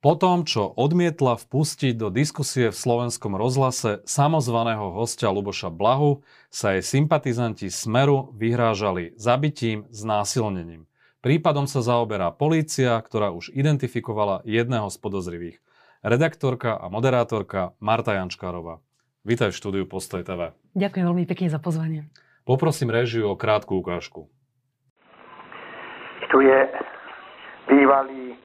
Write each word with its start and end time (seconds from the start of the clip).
Po 0.00 0.16
tom, 0.16 0.48
čo 0.48 0.64
odmietla 0.64 1.36
vpustiť 1.36 1.92
do 1.92 2.08
diskusie 2.08 2.72
v 2.72 2.80
slovenskom 2.80 3.36
rozhlase 3.36 4.00
samozvaného 4.08 4.96
hostia 4.96 5.28
Luboša 5.28 5.68
Blahu, 5.68 6.24
sa 6.48 6.72
jej 6.72 6.80
sympatizanti 6.80 7.68
Smeru 7.68 8.32
vyhrážali 8.32 9.12
zabitím, 9.20 9.84
znásilnením. 9.92 10.88
Prípadom 11.20 11.68
sa 11.68 11.84
zaoberá 11.84 12.32
polícia, 12.32 12.96
ktorá 12.96 13.28
už 13.28 13.52
identifikovala 13.52 14.40
jedného 14.48 14.88
z 14.88 14.96
podozrivých. 15.04 15.56
Redaktorka 16.00 16.80
a 16.80 16.88
moderátorka 16.88 17.76
Marta 17.76 18.16
Jančkárová. 18.16 18.80
Vítaj 19.28 19.52
v 19.52 19.58
štúdiu 19.60 19.84
Postoj 19.84 20.24
TV. 20.24 20.56
Ďakujem 20.80 21.04
veľmi 21.12 21.28
pekne 21.28 21.52
za 21.52 21.60
pozvanie. 21.60 22.08
Poprosím 22.48 22.88
režiu 22.88 23.28
o 23.28 23.36
krátku 23.36 23.76
ukážku. 23.76 24.32
Tu 26.32 26.40
je 26.40 26.60
bývalý 27.68 28.40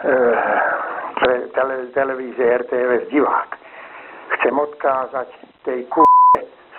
pre 0.00 1.34
tele, 1.52 1.92
televízie 1.92 2.44
RTVS 2.64 3.12
divák. 3.12 3.50
Chcem 4.40 4.54
odkázať 4.56 5.28
tej 5.68 5.84
k 5.84 5.94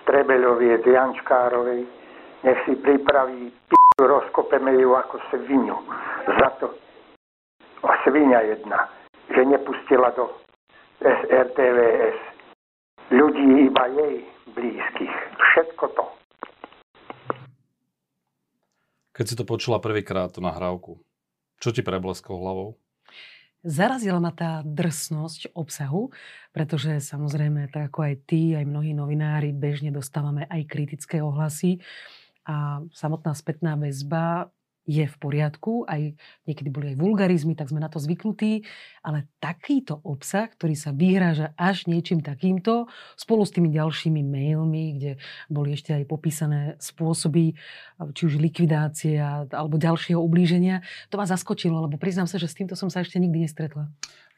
Strebeľovie 0.01 0.81
z 0.81 0.97
Jančkárovej, 0.97 1.85
nech 2.41 2.59
si 2.65 2.73
pripraví 2.81 3.53
p***, 3.69 3.73
rozkopeme 4.01 4.73
ju 4.81 4.97
ako 4.97 5.21
svinu. 5.29 5.77
Za 6.25 6.49
to 6.57 6.73
a 7.85 7.93
svinia 8.01 8.41
jedna, 8.41 8.89
že 9.29 9.45
nepustila 9.45 10.09
do 10.17 10.33
RTVS 11.29 12.17
ľudí 13.13 13.69
iba 13.69 13.85
jej 13.93 14.25
blízkych. 14.57 15.15
Všetko 15.37 15.85
to. 15.93 16.03
Keď 19.13 19.25
si 19.27 19.35
to 19.37 19.45
počula 19.45 19.77
prvýkrát, 19.77 20.33
tú 20.33 20.41
nahrávku, 20.41 20.97
čo 21.61 21.69
ti 21.69 21.85
preblesklo 21.85 22.41
hlavou? 22.41 22.80
Zarazila 23.61 24.17
ma 24.17 24.33
tá 24.33 24.65
drsnosť 24.65 25.53
obsahu, 25.53 26.09
pretože 26.49 26.97
samozrejme, 26.97 27.69
tak 27.69 27.93
ako 27.93 28.09
aj 28.09 28.15
ty, 28.25 28.57
aj 28.57 28.65
mnohí 28.65 28.97
novinári, 28.97 29.53
bežne 29.53 29.93
dostávame 29.93 30.49
aj 30.49 30.65
kritické 30.65 31.21
ohlasy 31.21 31.77
a 32.41 32.81
samotná 32.89 33.37
spätná 33.37 33.77
väzba 33.77 34.49
je 34.89 35.05
v 35.05 35.15
poriadku, 35.21 35.85
aj 35.85 36.17
niekedy 36.49 36.69
boli 36.73 36.93
aj 36.93 36.97
vulgarizmy, 36.97 37.53
tak 37.53 37.69
sme 37.69 37.77
na 37.77 37.87
to 37.87 38.01
zvyknutí, 38.01 38.65
ale 39.05 39.29
takýto 39.37 40.01
obsah, 40.01 40.49
ktorý 40.49 40.73
sa 40.73 40.89
vyhráža 40.89 41.53
až 41.53 41.85
niečím 41.85 42.25
takýmto, 42.25 42.89
spolu 43.13 43.45
s 43.45 43.53
tými 43.53 43.69
ďalšími 43.69 44.21
mailmi, 44.25 44.97
kde 44.97 45.11
boli 45.53 45.77
ešte 45.77 45.93
aj 45.93 46.03
popísané 46.09 46.61
spôsoby, 46.81 47.53
či 48.17 48.21
už 48.25 48.41
likvidácie 48.41 49.21
alebo 49.53 49.77
ďalšieho 49.77 50.17
ublíženia, 50.17 50.81
to 51.13 51.21
ma 51.21 51.29
zaskočilo, 51.29 51.85
lebo 51.85 52.01
priznám 52.01 52.25
sa, 52.25 52.41
že 52.41 52.49
s 52.49 52.57
týmto 52.57 52.73
som 52.73 52.89
sa 52.89 53.05
ešte 53.05 53.21
nikdy 53.21 53.45
nestretla. 53.45 53.87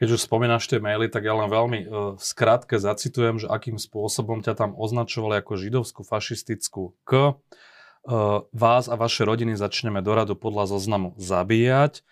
Keď 0.01 0.19
už 0.19 0.25
spomínaš 0.25 0.67
tie 0.67 0.83
maily, 0.83 1.07
tak 1.07 1.23
ja 1.23 1.31
len 1.37 1.47
veľmi 1.47 1.79
uh, 1.85 1.89
v 2.19 2.23
skratke 2.23 2.75
zacitujem, 2.75 3.39
že 3.39 3.47
akým 3.47 3.79
spôsobom 3.79 4.43
ťa 4.43 4.57
tam 4.57 4.71
označovali 4.75 5.39
ako 5.39 5.55
židovskú 5.55 6.01
fašistickú 6.03 6.97
K, 7.07 7.39
vás 8.51 8.85
a 8.91 8.95
vaše 8.99 9.23
rodiny 9.23 9.55
začneme 9.55 10.03
do 10.03 10.11
radu 10.11 10.35
podľa 10.35 10.75
zoznamu 10.75 11.15
zabíjať, 11.15 12.03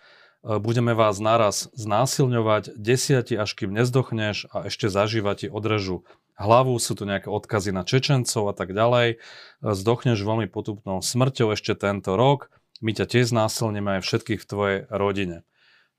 budeme 0.42 0.96
vás 0.96 1.22
naraz 1.22 1.70
znásilňovať, 1.76 2.74
desiati 2.74 3.38
až 3.38 3.54
kým 3.54 3.70
nezdochneš 3.76 4.50
a 4.50 4.66
ešte 4.66 4.90
zažívať 4.90 5.36
ti 5.36 5.48
odrežu 5.52 6.02
hlavu, 6.34 6.74
sú 6.80 6.96
tu 6.96 7.04
nejaké 7.04 7.28
odkazy 7.28 7.70
na 7.70 7.84
Čečencov 7.84 8.50
a 8.50 8.54
tak 8.56 8.74
ďalej, 8.74 9.22
zdochneš 9.62 10.18
veľmi 10.24 10.48
potupnou 10.50 11.04
smrťou 11.04 11.54
ešte 11.54 11.76
tento 11.78 12.16
rok, 12.18 12.50
my 12.82 12.90
ťa 12.96 13.06
tiež 13.06 13.30
znásilníme 13.30 14.00
aj 14.00 14.02
všetkých 14.02 14.40
v 14.42 14.48
tvojej 14.48 14.78
rodine. 14.90 15.46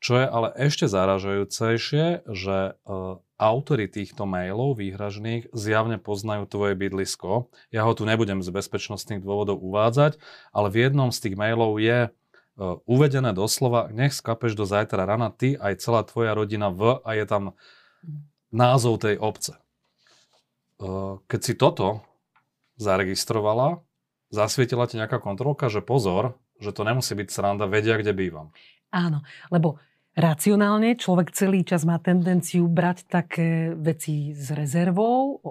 Čo 0.03 0.19
je 0.19 0.27
ale 0.27 0.51
ešte 0.59 0.91
zaražajúcejšie, 0.91 2.27
že 2.27 2.75
autory 3.43 3.91
týchto 3.91 4.23
mailov 4.23 4.79
výhražných 4.79 5.51
zjavne 5.51 5.99
poznajú 5.99 6.47
tvoje 6.47 6.79
bydlisko. 6.79 7.51
Ja 7.75 7.83
ho 7.83 7.91
tu 7.91 8.07
nebudem 8.07 8.39
z 8.39 8.47
bezpečnostných 8.47 9.19
dôvodov 9.19 9.59
uvádzať, 9.59 10.15
ale 10.55 10.67
v 10.71 10.87
jednom 10.87 11.11
z 11.11 11.19
tých 11.27 11.35
mailov 11.35 11.75
je 11.83 12.07
e, 12.07 12.09
uvedené 12.87 13.35
doslova, 13.35 13.91
nech 13.91 14.15
skapeš 14.15 14.55
do 14.55 14.63
zajtra 14.63 15.03
rana 15.03 15.27
ty 15.27 15.59
aj 15.59 15.83
celá 15.83 16.07
tvoja 16.07 16.31
rodina 16.31 16.71
v 16.71 17.03
a 17.03 17.19
je 17.19 17.25
tam 17.27 17.43
názov 18.55 19.03
tej 19.03 19.19
obce. 19.19 19.59
E, 19.59 19.59
keď 21.27 21.39
si 21.43 21.53
toto 21.59 22.07
zaregistrovala, 22.79 23.83
zasvietila 24.31 24.87
ti 24.87 24.95
nejaká 24.95 25.19
kontrolka, 25.19 25.67
že 25.67 25.83
pozor, 25.83 26.39
že 26.63 26.71
to 26.71 26.87
nemusí 26.87 27.11
byť 27.11 27.27
sranda, 27.27 27.67
vedia, 27.67 27.99
kde 27.99 28.15
bývam. 28.15 28.55
Áno, 28.93 29.25
lebo 29.51 29.81
racionálne 30.13 30.93
človek 30.97 31.33
celý 31.33 31.65
čas 31.65 31.85
má 31.85 31.97
tendenciu 31.97 32.69
brať 32.69 33.09
také 33.09 33.73
veci 33.73 34.33
s 34.33 34.53
rezervou, 34.53 35.41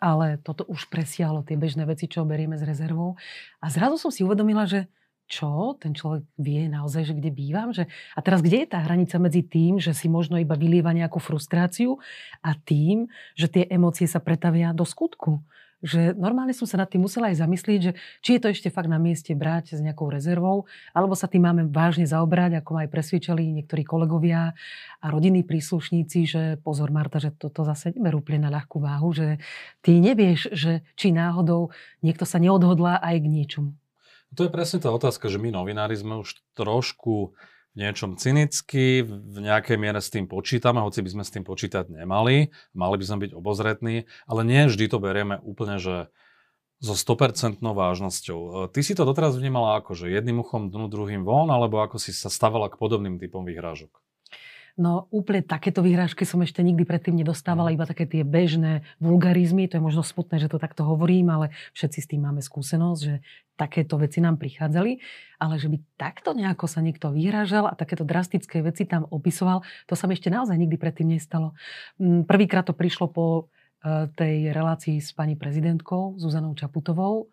ale 0.00 0.40
toto 0.40 0.64
už 0.68 0.88
presiahlo 0.92 1.44
tie 1.44 1.56
bežné 1.56 1.88
veci, 1.88 2.08
čo 2.08 2.28
berieme 2.28 2.56
s 2.56 2.64
rezervou. 2.64 3.16
A 3.60 3.72
zrazu 3.72 3.96
som 3.96 4.12
si 4.12 4.24
uvedomila, 4.24 4.68
že 4.68 4.88
čo 5.26 5.74
ten 5.82 5.90
človek 5.90 6.22
vie 6.38 6.70
naozaj, 6.70 7.10
že 7.10 7.14
kde 7.18 7.30
bývam. 7.34 7.74
Že... 7.74 7.90
A 8.14 8.20
teraz 8.22 8.40
kde 8.40 8.62
je 8.62 8.68
tá 8.70 8.78
hranica 8.78 9.18
medzi 9.18 9.42
tým, 9.42 9.82
že 9.82 9.90
si 9.90 10.06
možno 10.06 10.38
iba 10.38 10.54
vylieva 10.54 10.94
nejakú 10.94 11.18
frustráciu 11.18 11.98
a 12.46 12.54
tým, 12.54 13.10
že 13.34 13.50
tie 13.50 13.64
emócie 13.66 14.06
sa 14.06 14.22
pretavia 14.22 14.70
do 14.70 14.86
skutku 14.86 15.42
že 15.84 16.16
normálne 16.16 16.56
som 16.56 16.64
sa 16.64 16.80
nad 16.80 16.88
tým 16.88 17.04
musela 17.04 17.28
aj 17.28 17.44
zamyslieť, 17.44 17.80
že 17.80 17.92
či 18.24 18.30
je 18.36 18.40
to 18.40 18.48
ešte 18.52 18.68
fakt 18.72 18.88
na 18.88 18.96
mieste 18.96 19.36
brať 19.36 19.76
s 19.76 19.80
nejakou 19.84 20.08
rezervou, 20.08 20.64
alebo 20.96 21.12
sa 21.12 21.28
tým 21.28 21.44
máme 21.44 21.62
vážne 21.68 22.08
zaobrať, 22.08 22.60
ako 22.60 22.70
ma 22.72 22.80
aj 22.88 22.90
presvedčali 22.92 23.42
niektorí 23.60 23.84
kolegovia 23.84 24.56
a 25.00 25.06
rodinní 25.12 25.44
príslušníci, 25.44 26.18
že 26.24 26.42
pozor 26.64 26.88
Marta, 26.88 27.20
že 27.20 27.32
toto 27.32 27.62
zase 27.62 27.92
neberú 27.92 28.24
úplne 28.24 28.48
na 28.48 28.50
ľahkú 28.50 28.80
váhu, 28.80 29.12
že 29.12 29.36
ty 29.84 30.00
nevieš, 30.00 30.52
že 30.56 30.80
či 30.96 31.12
náhodou 31.12 31.70
niekto 32.00 32.24
sa 32.24 32.40
neodhodlá 32.40 32.98
aj 33.04 33.16
k 33.20 33.26
niečomu. 33.28 33.70
To 34.34 34.44
je 34.44 34.50
presne 34.50 34.82
tá 34.82 34.90
otázka, 34.90 35.30
že 35.30 35.38
my 35.38 35.54
novinári 35.54 35.94
sme 35.94 36.18
už 36.18 36.34
trošku 36.58 37.36
niečom 37.76 38.16
cynicky, 38.16 39.04
v 39.04 39.38
nejakej 39.44 39.76
miere 39.76 40.00
s 40.00 40.08
tým 40.08 40.24
počítame, 40.26 40.80
hoci 40.80 41.04
by 41.04 41.10
sme 41.12 41.24
s 41.28 41.32
tým 41.32 41.44
počítať 41.44 41.92
nemali, 41.92 42.50
mali 42.72 42.96
by 42.96 43.04
sme 43.04 43.28
byť 43.28 43.32
obozretní, 43.36 44.08
ale 44.24 44.40
nie 44.42 44.64
vždy 44.66 44.88
to 44.88 44.98
berieme 44.98 45.36
úplne, 45.44 45.76
že 45.76 46.08
so 46.80 46.92
100% 46.92 47.60
vážnosťou. 47.60 48.38
E, 48.38 48.48
ty 48.72 48.80
si 48.84 48.92
to 48.92 49.08
doteraz 49.08 49.36
vnímala 49.36 49.80
ako, 49.80 49.96
že 49.96 50.12
jedným 50.12 50.44
uchom 50.44 50.68
dnu, 50.68 50.92
druhým 50.92 51.24
von, 51.24 51.48
alebo 51.48 51.80
ako 51.80 51.96
si 51.96 52.12
sa 52.12 52.28
stavala 52.28 52.68
k 52.68 52.76
podobným 52.76 53.16
typom 53.16 53.44
výhrážok? 53.44 54.05
No 54.76 55.08
úplne 55.08 55.40
takéto 55.40 55.80
vyhrážky 55.80 56.28
som 56.28 56.44
ešte 56.44 56.60
nikdy 56.60 56.84
predtým 56.84 57.16
nedostávala, 57.16 57.72
iba 57.72 57.88
také 57.88 58.04
tie 58.04 58.28
bežné 58.28 58.84
vulgarizmy. 59.00 59.64
To 59.72 59.80
je 59.80 59.86
možno 59.88 60.04
smutné, 60.04 60.36
že 60.36 60.52
to 60.52 60.60
takto 60.60 60.84
hovorím, 60.84 61.32
ale 61.32 61.46
všetci 61.72 61.98
s 62.04 62.10
tým 62.12 62.20
máme 62.28 62.44
skúsenosť, 62.44 63.00
že 63.00 63.24
takéto 63.56 63.96
veci 63.96 64.20
nám 64.20 64.36
prichádzali. 64.36 65.00
Ale 65.40 65.56
že 65.56 65.72
by 65.72 65.80
takto 65.96 66.36
nejako 66.36 66.68
sa 66.68 66.84
niekto 66.84 67.08
vyhrážal 67.08 67.72
a 67.72 67.72
takéto 67.72 68.04
drastické 68.04 68.60
veci 68.60 68.84
tam 68.84 69.08
opisoval, 69.08 69.64
to 69.88 69.96
sa 69.96 70.04
mi 70.04 70.12
ešte 70.12 70.28
naozaj 70.28 70.60
nikdy 70.60 70.76
predtým 70.76 71.08
nestalo. 71.08 71.56
Mm, 71.96 72.28
prvýkrát 72.28 72.68
to 72.68 72.76
prišlo 72.76 73.08
po 73.08 73.24
e, 73.80 74.12
tej 74.12 74.52
relácii 74.52 75.00
s 75.00 75.16
pani 75.16 75.40
prezidentkou 75.40 76.20
Zuzanou 76.20 76.52
Čaputovou, 76.52 77.32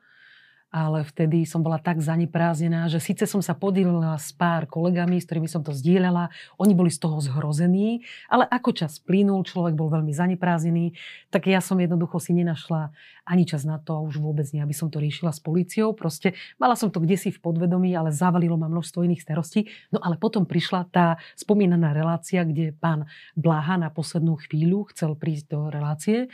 ale 0.73 1.06
vtedy 1.06 1.45
som 1.45 1.61
bola 1.61 1.78
tak 1.78 2.01
zaneprázdnená, 2.01 2.89
že 2.89 2.97
síce 2.97 3.29
som 3.29 3.45
sa 3.45 3.53
podielila 3.53 4.17
s 4.17 4.34
pár 4.34 4.66
kolegami, 4.66 5.22
s 5.22 5.29
ktorými 5.29 5.45
som 5.45 5.61
to 5.61 5.69
zdieľala, 5.69 6.34
oni 6.57 6.73
boli 6.73 6.89
z 6.89 6.97
toho 6.97 7.22
zhrození, 7.22 8.01
ale 8.25 8.50
ako 8.50 8.73
čas 8.73 8.97
plynul, 8.97 9.45
človek 9.45 9.78
bol 9.78 9.94
veľmi 9.94 10.09
zaneprázdnený, 10.09 10.97
tak 11.29 11.45
ja 11.45 11.61
som 11.61 11.78
jednoducho 11.78 12.17
si 12.17 12.34
nenašla 12.34 12.89
ani 13.23 13.45
čas 13.45 13.69
na 13.69 13.78
to, 13.78 14.02
už 14.02 14.17
vôbec 14.17 14.49
nie, 14.49 14.66
aby 14.66 14.73
som 14.73 14.90
to 14.90 14.97
riešila 14.97 15.29
s 15.29 15.40
policiou. 15.40 15.93
Proste 15.93 16.34
mala 16.58 16.73
som 16.73 16.90
to 16.90 16.99
kde 16.99 17.16
v 17.29 17.40
podvedomí, 17.40 17.93
ale 17.93 18.09
zavalilo 18.11 18.58
ma 18.58 18.66
množstvo 18.67 19.05
iných 19.05 19.23
starostí. 19.23 19.70
No 19.93 20.02
ale 20.02 20.17
potom 20.17 20.43
prišla 20.43 20.90
tá 20.90 21.22
spomínaná 21.37 21.93
relácia, 21.93 22.41
kde 22.43 22.73
pán 22.73 23.05
Blaha 23.37 23.78
na 23.78 23.93
poslednú 23.93 24.41
chvíľu 24.41 24.90
chcel 24.91 25.14
prísť 25.14 25.46
do 25.53 25.59
relácie. 25.70 26.28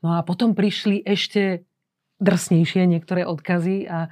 No 0.00 0.16
a 0.16 0.22
potom 0.22 0.54
prišli 0.54 1.02
ešte 1.04 1.66
drsnejšie 2.24 2.88
niektoré 2.88 3.28
odkazy 3.28 3.84
a 3.84 4.08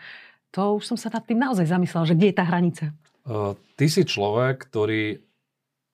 to 0.53 0.76
už 0.76 0.85
som 0.85 0.97
sa 1.00 1.09
nad 1.09 1.25
tým 1.25 1.41
naozaj 1.41 1.64
zamyslela, 1.64 2.05
že 2.05 2.17
kde 2.17 2.29
je 2.29 2.37
tá 2.37 2.44
hranica. 2.44 2.85
Uh, 3.25 3.56
ty 3.81 3.88
si 3.88 4.05
človek, 4.05 4.69
ktorý 4.69 5.25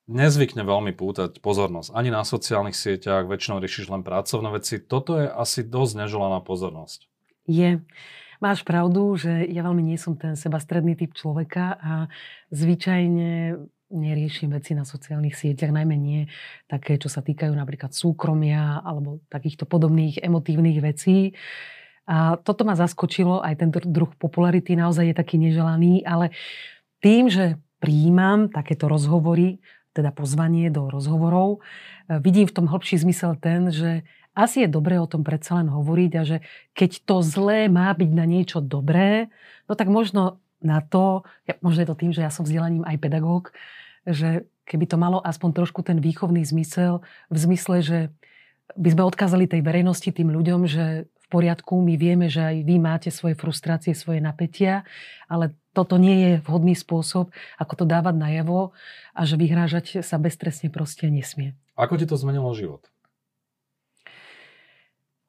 nezvykne 0.09 0.65
veľmi 0.65 0.91
pútať 0.97 1.37
pozornosť. 1.39 1.93
Ani 1.93 2.09
na 2.09 2.25
sociálnych 2.25 2.73
sieťach, 2.73 3.29
väčšinou 3.29 3.61
riešiš 3.61 3.93
len 3.93 4.01
pracovné 4.01 4.49
veci. 4.57 4.81
Toto 4.81 5.15
je 5.15 5.29
asi 5.29 5.61
dosť 5.61 6.05
neželaná 6.05 6.41
pozornosť. 6.41 7.05
Je. 7.45 7.79
Máš 8.41 8.65
pravdu, 8.65 9.19
že 9.19 9.45
ja 9.51 9.61
veľmi 9.61 9.83
nie 9.85 9.99
som 10.01 10.17
ten 10.17 10.33
sebastredný 10.33 10.97
typ 10.97 11.13
človeka 11.13 11.77
a 11.77 11.93
zvyčajne 12.49 13.59
neriešim 13.89 14.53
veci 14.53 14.77
na 14.77 14.85
sociálnych 14.85 15.33
sieťach, 15.33 15.73
najmä 15.73 15.97
nie 15.97 16.21
také, 16.69 17.01
čo 17.01 17.09
sa 17.09 17.25
týkajú 17.25 17.51
napríklad 17.51 17.89
súkromia 17.89 18.85
alebo 18.85 19.19
takýchto 19.33 19.65
podobných 19.65 20.21
emotívnych 20.21 20.77
vecí. 20.79 21.33
A 22.09 22.41
toto 22.41 22.65
ma 22.65 22.73
zaskočilo, 22.73 23.45
aj 23.45 23.61
ten 23.61 23.69
druh 23.69 24.09
popularity 24.17 24.73
naozaj 24.73 25.13
je 25.13 25.15
taký 25.15 25.37
neželaný, 25.37 26.01
ale 26.09 26.33
tým, 27.05 27.29
že 27.29 27.61
prijímam 27.77 28.49
takéto 28.49 28.89
rozhovory 28.89 29.61
teda 29.93 30.09
pozvanie 30.13 30.69
do 30.73 30.89
rozhovorov. 30.89 31.59
E, 32.09 32.17
vidím 32.21 32.49
v 32.49 32.55
tom 32.55 32.65
hĺbší 32.65 32.97
zmysel 33.01 33.37
ten, 33.37 33.69
že 33.69 34.07
asi 34.37 34.65
je 34.65 34.69
dobré 34.71 34.95
o 35.01 35.09
tom 35.09 35.25
predsa 35.25 35.59
len 35.59 35.67
hovoriť 35.67 36.11
a 36.15 36.23
že 36.23 36.37
keď 36.77 37.03
to 37.03 37.19
zlé 37.25 37.67
má 37.67 37.91
byť 37.91 38.11
na 38.13 38.25
niečo 38.25 38.63
dobré, 38.63 39.27
no 39.67 39.73
tak 39.75 39.91
možno 39.91 40.39
na 40.63 40.79
to, 40.79 41.27
možno 41.59 41.79
je 41.83 41.89
to 41.89 41.99
tým, 41.99 42.11
že 42.15 42.23
ja 42.23 42.31
som 42.31 42.47
vzdelaním 42.47 42.87
aj 42.87 42.97
pedagóg, 42.99 43.51
že 44.07 44.47
keby 44.63 44.85
to 44.85 44.97
malo 45.01 45.19
aspoň 45.19 45.63
trošku 45.63 45.81
ten 45.81 45.97
výchovný 45.99 46.45
zmysel, 46.45 47.01
v 47.27 47.37
zmysle, 47.37 47.75
že 47.81 47.99
by 48.77 48.89
sme 48.93 49.03
odkázali 49.07 49.49
tej 49.49 49.65
verejnosti, 49.65 50.13
tým 50.13 50.29
ľuďom, 50.29 50.69
že 50.69 51.09
poriadku, 51.29 51.79
my 51.79 51.95
vieme, 51.95 52.27
že 52.27 52.41
aj 52.41 52.57
vy 52.65 52.75
máte 52.81 53.09
svoje 53.13 53.37
frustrácie, 53.37 53.93
svoje 53.93 54.19
napätia, 54.19 54.83
ale 55.29 55.53
toto 55.71 56.01
nie 56.01 56.17
je 56.17 56.31
vhodný 56.43 56.73
spôsob, 56.73 57.29
ako 57.61 57.73
to 57.77 57.85
dávať 57.85 58.17
najavo 58.17 58.73
a 59.13 59.21
že 59.23 59.37
vyhrážať 59.37 60.01
sa 60.01 60.17
beztrestne 60.17 60.73
proste 60.73 61.07
nesmie. 61.07 61.53
Ako 61.77 61.95
ti 61.95 62.09
to 62.09 62.17
zmenilo 62.17 62.51
život? 62.57 62.89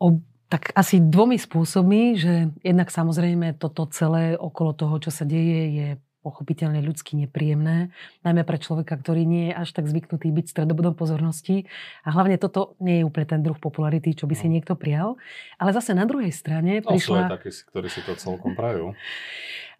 O, 0.00 0.18
tak 0.50 0.72
asi 0.74 0.98
dvomi 0.98 1.38
spôsobmi, 1.38 2.16
že 2.18 2.50
jednak 2.64 2.90
samozrejme 2.90 3.54
toto 3.60 3.86
celé 3.92 4.34
okolo 4.34 4.74
toho, 4.74 4.96
čo 4.98 5.12
sa 5.14 5.28
deje, 5.28 5.60
je 5.70 5.88
pochopiteľne 6.20 6.84
ľudsky 6.84 7.16
nepríjemné, 7.16 7.92
najmä 8.22 8.42
pre 8.44 8.60
človeka, 8.60 8.96
ktorý 9.00 9.24
nie 9.24 9.44
je 9.50 9.54
až 9.56 9.68
tak 9.72 9.88
zvyknutý 9.88 10.28
byť 10.28 10.46
stredobodom 10.52 10.92
pozornosti. 10.92 11.64
A 12.04 12.12
hlavne 12.12 12.36
toto 12.36 12.76
nie 12.80 13.00
je 13.00 13.08
úplne 13.08 13.26
ten 13.26 13.40
druh 13.40 13.56
popularity, 13.56 14.12
čo 14.12 14.28
by 14.28 14.36
si 14.36 14.46
no. 14.48 14.56
niekto 14.56 14.76
prijal. 14.76 15.16
Ale 15.56 15.72
zase 15.72 15.96
na 15.96 16.04
druhej 16.04 16.32
strane 16.32 16.84
no, 16.84 16.92
prišla... 16.92 17.32
Aj 17.32 17.40
takí, 17.40 17.50
ktorí 17.72 17.88
si 17.88 18.00
to 18.04 18.12
celkom 18.16 18.52
prajú. 18.52 18.92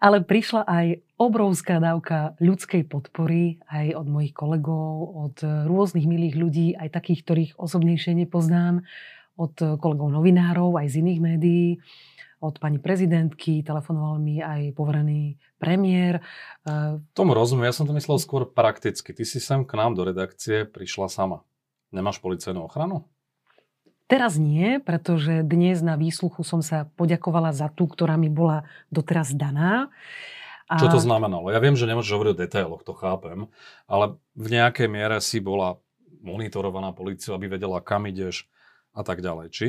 Ale 0.01 0.25
prišla 0.25 0.65
aj 0.65 0.87
obrovská 1.21 1.77
dávka 1.77 2.33
ľudskej 2.41 2.89
podpory 2.89 3.61
aj 3.69 4.01
od 4.01 4.09
mojich 4.09 4.33
kolegov, 4.33 5.13
od 5.13 5.37
rôznych 5.45 6.09
milých 6.09 6.41
ľudí, 6.41 6.69
aj 6.73 6.89
takých, 6.97 7.21
ktorých 7.21 7.53
osobnejšie 7.61 8.17
nepoznám 8.17 8.81
od 9.37 9.53
kolegov 9.77 10.09
novinárov, 10.09 10.81
aj 10.81 10.89
z 10.89 11.05
iných 11.05 11.21
médií, 11.21 11.69
od 12.41 12.57
pani 12.57 12.81
prezidentky, 12.81 13.61
telefonoval 13.61 14.17
mi 14.17 14.41
aj 14.41 14.73
poverený 14.73 15.37
premiér. 15.61 16.25
E, 16.65 17.01
Tomu 17.13 17.37
rozumiem, 17.37 17.69
ja 17.69 17.77
som 17.77 17.85
to 17.85 17.93
myslel 17.93 18.17
skôr 18.17 18.49
prakticky. 18.49 19.13
Ty 19.13 19.25
si 19.29 19.39
sem 19.39 19.63
k 19.69 19.73
nám 19.77 19.93
do 19.93 20.09
redakcie 20.09 20.65
prišla 20.65 21.13
sama. 21.13 21.45
Nemáš 21.93 22.19
policajnú 22.25 22.65
ochranu? 22.65 23.05
Teraz 24.11 24.41
nie, 24.41 24.83
pretože 24.83 25.47
dnes 25.47 25.85
na 25.87 25.95
výsluchu 25.95 26.43
som 26.43 26.67
sa 26.67 26.91
poďakovala 26.99 27.55
za 27.55 27.71
tú, 27.71 27.87
ktorá 27.87 28.19
mi 28.19 28.27
bola 28.27 28.67
doteraz 28.91 29.31
daná. 29.31 29.87
A... 30.67 30.83
Čo 30.83 30.99
to 30.99 30.99
znamenalo? 30.99 31.53
Ja 31.55 31.63
viem, 31.63 31.79
že 31.79 31.87
nemôžeš 31.87 32.19
hovoriť 32.19 32.33
o 32.35 32.41
detailoch, 32.41 32.83
to 32.83 32.95
chápem, 32.95 33.47
ale 33.87 34.19
v 34.35 34.47
nejakej 34.51 34.89
miere 34.91 35.23
si 35.23 35.39
bola 35.39 35.79
monitorovaná 36.27 36.91
policiou, 36.91 37.39
aby 37.39 37.55
vedela, 37.55 37.79
kam 37.79 38.07
ideš, 38.11 38.51
a 38.91 39.07
tak 39.07 39.23
ďalej, 39.23 39.47
či? 39.55 39.69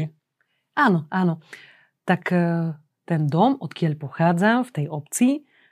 Áno, 0.74 1.06
áno. 1.13 1.38
Tak 2.06 2.33
e, 2.33 2.74
ten 3.06 3.21
dom, 3.27 3.57
odkiaľ 3.59 3.94
pochádzam, 3.98 4.68
v 4.68 4.71
tej 4.71 4.86
obci, 4.88 5.27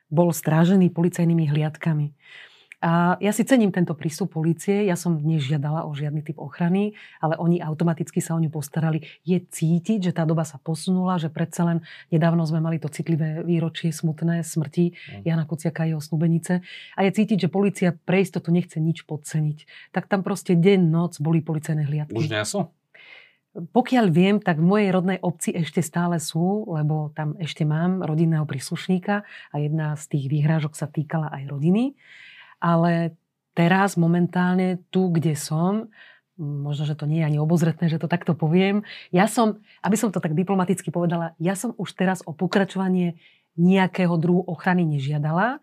bol 0.10 0.34
strážený 0.34 0.90
policajnými 0.90 1.46
hliadkami. 1.50 2.14
A 2.80 3.20
ja 3.20 3.36
si 3.36 3.44
cením 3.44 3.76
tento 3.76 3.92
prístup 3.92 4.40
policie. 4.40 4.88
Ja 4.88 4.96
som 4.96 5.20
nežiadala 5.20 5.84
o 5.84 5.92
žiadny 5.92 6.24
typ 6.24 6.40
ochrany, 6.40 6.96
ale 7.20 7.36
oni 7.36 7.60
automaticky 7.60 8.24
sa 8.24 8.40
o 8.40 8.40
ňu 8.40 8.48
postarali. 8.48 9.04
Je 9.28 9.36
cítiť, 9.36 10.00
že 10.00 10.16
tá 10.16 10.24
doba 10.24 10.48
sa 10.48 10.56
posunula, 10.64 11.20
že 11.20 11.28
predsa 11.28 11.68
len 11.68 11.84
nedávno 12.08 12.48
sme 12.48 12.64
mali 12.64 12.80
to 12.80 12.88
citlivé 12.88 13.44
výročie 13.44 13.92
smutné 13.92 14.48
smrti 14.48 14.96
mm. 14.96 15.28
Jana 15.28 15.44
Kuciaka 15.44 15.84
a 15.84 15.92
jeho 15.92 16.00
snubenice. 16.00 16.64
A 16.96 17.00
je 17.04 17.12
cítiť, 17.12 17.48
že 17.48 17.50
policia 17.52 17.92
pre 17.92 18.24
istotu 18.24 18.48
nechce 18.56 18.80
nič 18.80 19.04
podceniť. 19.04 19.92
Tak 19.92 20.08
tam 20.08 20.24
proste 20.24 20.56
deň, 20.56 20.80
noc 20.80 21.20
boli 21.20 21.44
policajné 21.44 21.84
hliadky. 21.84 22.16
Už 22.16 22.32
nie 22.32 22.44
sú? 22.48 22.72
Pokiaľ 23.50 24.06
viem, 24.14 24.38
tak 24.38 24.62
v 24.62 24.70
mojej 24.70 24.90
rodnej 24.94 25.18
obci 25.26 25.50
ešte 25.58 25.82
stále 25.82 26.22
sú, 26.22 26.70
lebo 26.70 27.10
tam 27.18 27.34
ešte 27.42 27.66
mám 27.66 28.06
rodinného 28.06 28.46
príslušníka 28.46 29.26
a 29.26 29.56
jedna 29.58 29.98
z 29.98 30.06
tých 30.06 30.26
výhrážok 30.30 30.78
sa 30.78 30.86
týkala 30.86 31.34
aj 31.34 31.50
rodiny. 31.50 31.98
Ale 32.62 33.18
teraz 33.58 33.98
momentálne 33.98 34.86
tu, 34.94 35.10
kde 35.10 35.34
som, 35.34 35.90
možno, 36.40 36.86
že 36.86 36.96
to 36.96 37.10
nie 37.10 37.26
je 37.26 37.28
ani 37.28 37.40
obozretné, 37.42 37.90
že 37.90 37.98
to 37.98 38.08
takto 38.08 38.38
poviem, 38.38 38.88
ja 39.12 39.28
som, 39.28 39.60
aby 39.84 39.98
som 39.98 40.14
to 40.14 40.24
tak 40.24 40.38
diplomaticky 40.38 40.94
povedala, 40.94 41.36
ja 41.42 41.58
som 41.58 41.76
už 41.76 41.98
teraz 41.98 42.24
o 42.24 42.32
pokračovanie 42.32 43.20
nejakého 43.60 44.16
druhu 44.16 44.48
ochrany 44.48 44.88
nežiadala. 44.88 45.60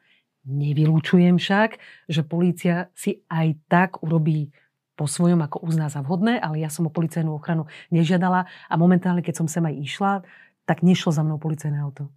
Nevylúčujem 0.47 1.41
však, 1.41 1.81
že 2.07 2.21
polícia 2.23 2.93
si 2.93 3.25
aj 3.27 3.57
tak 3.67 3.91
urobí 4.05 4.53
po 4.97 5.05
svojom, 5.05 5.45
ako 5.45 5.61
uzná 5.63 5.93
za 5.93 6.01
vhodné, 6.01 6.41
ale 6.41 6.65
ja 6.65 6.73
som 6.73 6.89
o 6.89 6.93
policajnú 6.93 7.37
ochranu 7.37 7.69
nežiadala 7.93 8.49
a 8.49 8.75
momentálne, 8.81 9.21
keď 9.21 9.45
som 9.45 9.47
sem 9.47 9.63
aj 9.63 9.77
išla, 9.77 10.13
tak 10.65 10.81
nešlo 10.81 11.13
za 11.13 11.23
mnou 11.23 11.37
policajné 11.37 11.79
auto. 11.79 12.09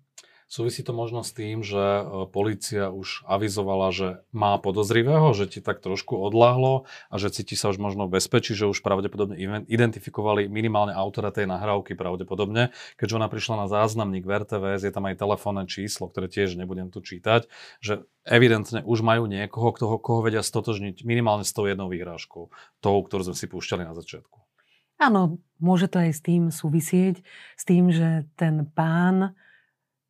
Súvisí 0.50 0.82
to 0.82 0.98
možno 0.98 1.22
s 1.22 1.30
tým, 1.30 1.62
že 1.62 1.78
e, 1.78 2.26
policia 2.26 2.90
už 2.90 3.22
avizovala, 3.30 3.94
že 3.94 4.26
má 4.34 4.58
podozrivého, 4.58 5.30
že 5.38 5.46
ti 5.46 5.62
tak 5.62 5.78
trošku 5.78 6.18
odláhlo 6.18 6.90
a 7.14 7.22
že 7.22 7.30
cíti 7.30 7.54
sa 7.54 7.70
už 7.70 7.78
možno 7.78 8.10
bezpečí, 8.10 8.58
že 8.58 8.66
už 8.66 8.82
pravdepodobne 8.82 9.38
identifikovali 9.70 10.50
minimálne 10.50 10.90
autora 10.98 11.30
tej 11.30 11.46
nahrávky 11.46 11.94
pravdepodobne. 11.94 12.74
Keďže 12.98 13.18
ona 13.22 13.30
prišla 13.30 13.56
na 13.62 13.68
záznamník 13.70 14.26
v 14.26 14.42
RTVS, 14.42 14.90
je 14.90 14.94
tam 14.94 15.06
aj 15.06 15.22
telefónne 15.22 15.70
číslo, 15.70 16.10
ktoré 16.10 16.26
tiež 16.26 16.58
nebudem 16.58 16.90
tu 16.90 17.06
čítať, 17.06 17.46
že 17.78 18.10
evidentne 18.26 18.82
už 18.82 19.06
majú 19.06 19.30
niekoho, 19.30 19.70
koho, 19.70 20.02
koho 20.02 20.26
vedia 20.26 20.42
stotožniť 20.42 21.06
minimálne 21.06 21.46
s 21.46 21.54
tou 21.54 21.70
jednou 21.70 21.94
výhrážkou, 21.94 22.50
tou, 22.82 22.96
ktorú 23.06 23.22
sme 23.22 23.38
si 23.38 23.46
púšťali 23.46 23.86
na 23.86 23.94
začiatku. 23.94 24.42
Áno, 24.98 25.38
môže 25.62 25.86
to 25.86 26.02
aj 26.02 26.10
s 26.10 26.22
tým 26.26 26.50
súvisieť, 26.50 27.22
s 27.54 27.64
tým, 27.70 27.94
že 27.94 28.26
ten 28.34 28.66
pán 28.66 29.38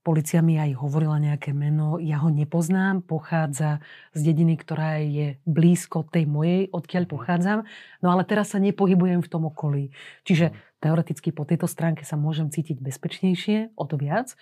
Polícia 0.10 0.42
mi 0.42 0.58
aj 0.58 0.74
hovorila 0.82 1.22
nejaké 1.22 1.54
meno, 1.54 2.02
ja 2.02 2.18
ho 2.18 2.34
nepoznám, 2.34 3.06
pochádza 3.06 3.78
z 4.18 4.34
dediny, 4.34 4.58
ktorá 4.58 4.98
je 5.06 5.38
blízko 5.46 6.02
tej 6.02 6.26
mojej, 6.26 6.66
odkiaľ 6.74 7.06
mhm. 7.06 7.12
pochádzam, 7.14 7.60
no 8.02 8.08
ale 8.10 8.26
teraz 8.26 8.50
sa 8.50 8.58
nepohybujem 8.58 9.22
v 9.22 9.30
tom 9.30 9.46
okolí. 9.46 9.94
Čiže 10.26 10.50
mhm. 10.50 10.56
teoreticky 10.82 11.30
po 11.30 11.46
tejto 11.46 11.70
stránke 11.70 12.10
sa 12.10 12.18
môžem 12.18 12.50
cítiť 12.50 12.82
bezpečnejšie, 12.82 13.78
o 13.78 13.86
to 13.86 14.02
viac, 14.02 14.34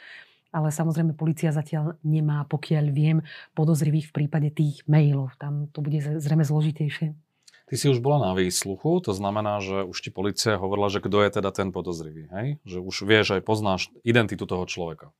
ale 0.56 0.72
samozrejme 0.72 1.12
policia 1.20 1.52
zatiaľ 1.52 2.00
nemá, 2.00 2.48
pokiaľ 2.48 2.86
viem, 2.88 3.28
podozrivých 3.52 4.16
v 4.16 4.24
prípade 4.24 4.48
tých 4.56 4.88
mailov. 4.88 5.36
Tam 5.36 5.68
to 5.76 5.84
bude 5.84 6.00
zrejme 6.00 6.48
zložitejšie. 6.48 7.12
Ty 7.68 7.76
si 7.76 7.92
už 7.92 8.00
bola 8.00 8.32
na 8.32 8.40
výsluchu, 8.40 9.04
to 9.04 9.12
znamená, 9.12 9.60
že 9.60 9.84
už 9.84 10.00
ti 10.00 10.16
policia 10.16 10.56
hovorila, 10.56 10.88
že 10.88 11.04
kto 11.04 11.28
je 11.28 11.44
teda 11.44 11.52
ten 11.52 11.76
podozrivý, 11.76 12.32
hej? 12.32 12.48
Že 12.64 12.80
už 12.80 12.96
vieš 13.04 13.28
aj 13.36 13.44
poznáš 13.44 13.92
identitu 14.08 14.48
toho 14.48 14.64
človeka. 14.64 15.12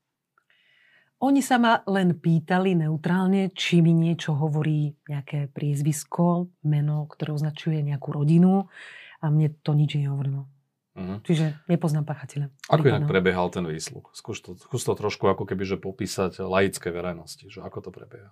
Oni 1.18 1.42
sa 1.42 1.58
ma 1.58 1.82
len 1.90 2.14
pýtali 2.14 2.78
neutrálne, 2.78 3.50
či 3.50 3.82
mi 3.82 3.90
niečo 3.90 4.38
hovorí 4.38 4.94
nejaké 5.10 5.50
priezvisko, 5.50 6.46
meno, 6.62 7.10
ktoré 7.10 7.34
označuje 7.34 7.82
nejakú 7.82 8.14
rodinu 8.14 8.70
a 9.18 9.26
mne 9.26 9.50
to 9.66 9.74
nič 9.74 9.98
nehovorilo. 9.98 10.46
Uh-huh. 10.94 11.18
Čiže 11.26 11.58
nepoznám 11.66 12.06
pachateľa. 12.06 12.54
Ako 12.70 12.86
inak 12.86 13.10
prebiehal 13.10 13.50
ten 13.50 13.66
výsluch? 13.66 14.14
Skús 14.14 14.38
to, 14.42 14.54
skús 14.58 14.82
to 14.86 14.94
trošku 14.94 15.26
ako 15.26 15.42
keby, 15.42 15.66
že 15.66 15.76
popísať 15.78 16.38
laické 16.42 16.94
verejnosti, 16.94 17.50
že 17.50 17.66
ako 17.66 17.86
to 17.86 17.90
prebieha. 17.90 18.30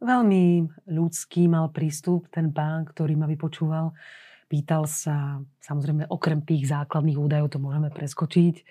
Veľmi 0.00 0.64
ľudský 0.88 1.48
mal 1.48 1.68
prístup 1.72 2.28
ten 2.32 2.52
pán, 2.52 2.88
ktorý 2.88 3.20
ma 3.20 3.28
vypočúval. 3.28 3.92
Pýtal 4.48 4.88
sa, 4.88 5.44
samozrejme, 5.60 6.08
okrem 6.08 6.40
tých 6.44 6.72
základných 6.72 7.20
údajov, 7.20 7.52
to 7.52 7.58
môžeme 7.60 7.92
preskočiť, 7.92 8.64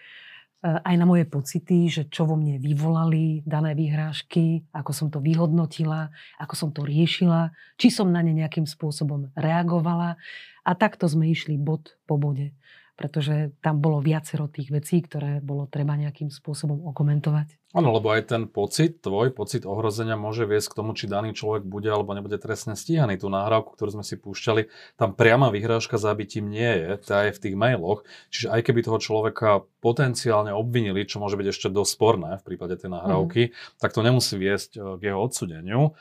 aj 0.60 0.96
na 1.00 1.08
moje 1.08 1.24
pocity, 1.24 1.88
že 1.88 2.12
čo 2.12 2.28
vo 2.28 2.36
mne 2.36 2.60
vyvolali 2.60 3.48
dané 3.48 3.72
výhrážky, 3.76 4.68
ako 4.76 4.92
som 4.92 5.08
to 5.08 5.24
vyhodnotila, 5.24 6.12
ako 6.36 6.54
som 6.56 6.70
to 6.76 6.84
riešila, 6.84 7.56
či 7.80 7.88
som 7.88 8.12
na 8.12 8.20
ne 8.20 8.36
nejakým 8.36 8.68
spôsobom 8.68 9.32
reagovala. 9.40 10.20
A 10.68 10.72
takto 10.76 11.08
sme 11.08 11.32
išli 11.32 11.56
bod 11.56 11.96
po 12.04 12.20
bode 12.20 12.52
pretože 13.00 13.56
tam 13.64 13.80
bolo 13.80 14.04
viacero 14.04 14.52
tých 14.52 14.76
vecí, 14.76 15.00
ktoré 15.00 15.40
bolo 15.40 15.72
treba 15.72 15.96
nejakým 15.96 16.28
spôsobom 16.28 16.84
okomentovať. 16.92 17.56
Áno, 17.72 17.96
lebo 17.96 18.12
aj 18.12 18.34
ten 18.34 18.44
pocit, 18.50 19.00
tvoj 19.00 19.32
pocit 19.32 19.64
ohrozenia 19.64 20.20
môže 20.20 20.44
viesť 20.44 20.74
k 20.74 20.78
tomu, 20.84 20.92
či 20.98 21.08
daný 21.08 21.32
človek 21.32 21.64
bude 21.64 21.88
alebo 21.88 22.12
nebude 22.18 22.36
trestne 22.42 22.76
stíhaný. 22.76 23.16
Tú 23.22 23.32
nahrávku, 23.32 23.78
ktorú 23.78 24.02
sme 24.02 24.04
si 24.04 24.20
púšťali, 24.20 24.68
tam 25.00 25.16
priama 25.16 25.48
vyhrážka 25.54 25.96
zabitím 25.96 26.52
nie 26.52 26.66
je, 26.66 27.00
tá 27.00 27.30
je 27.30 27.38
v 27.38 27.42
tých 27.46 27.56
mailoch. 27.56 28.04
Čiže 28.34 28.52
aj 28.52 28.62
keby 28.68 28.80
toho 28.84 29.00
človeka 29.00 29.50
potenciálne 29.80 30.52
obvinili, 30.52 31.06
čo 31.06 31.22
môže 31.22 31.38
byť 31.38 31.48
ešte 31.56 31.68
dosť 31.70 31.92
sporné 31.94 32.32
v 32.42 32.46
prípade 32.52 32.76
tej 32.76 32.90
nahrávky, 32.90 33.54
mm. 33.54 33.80
tak 33.80 33.94
to 33.96 34.02
nemusí 34.04 34.36
viesť 34.36 34.72
eh, 34.76 34.82
k 35.00 35.02
jeho 35.14 35.20
odsudeniu 35.24 35.96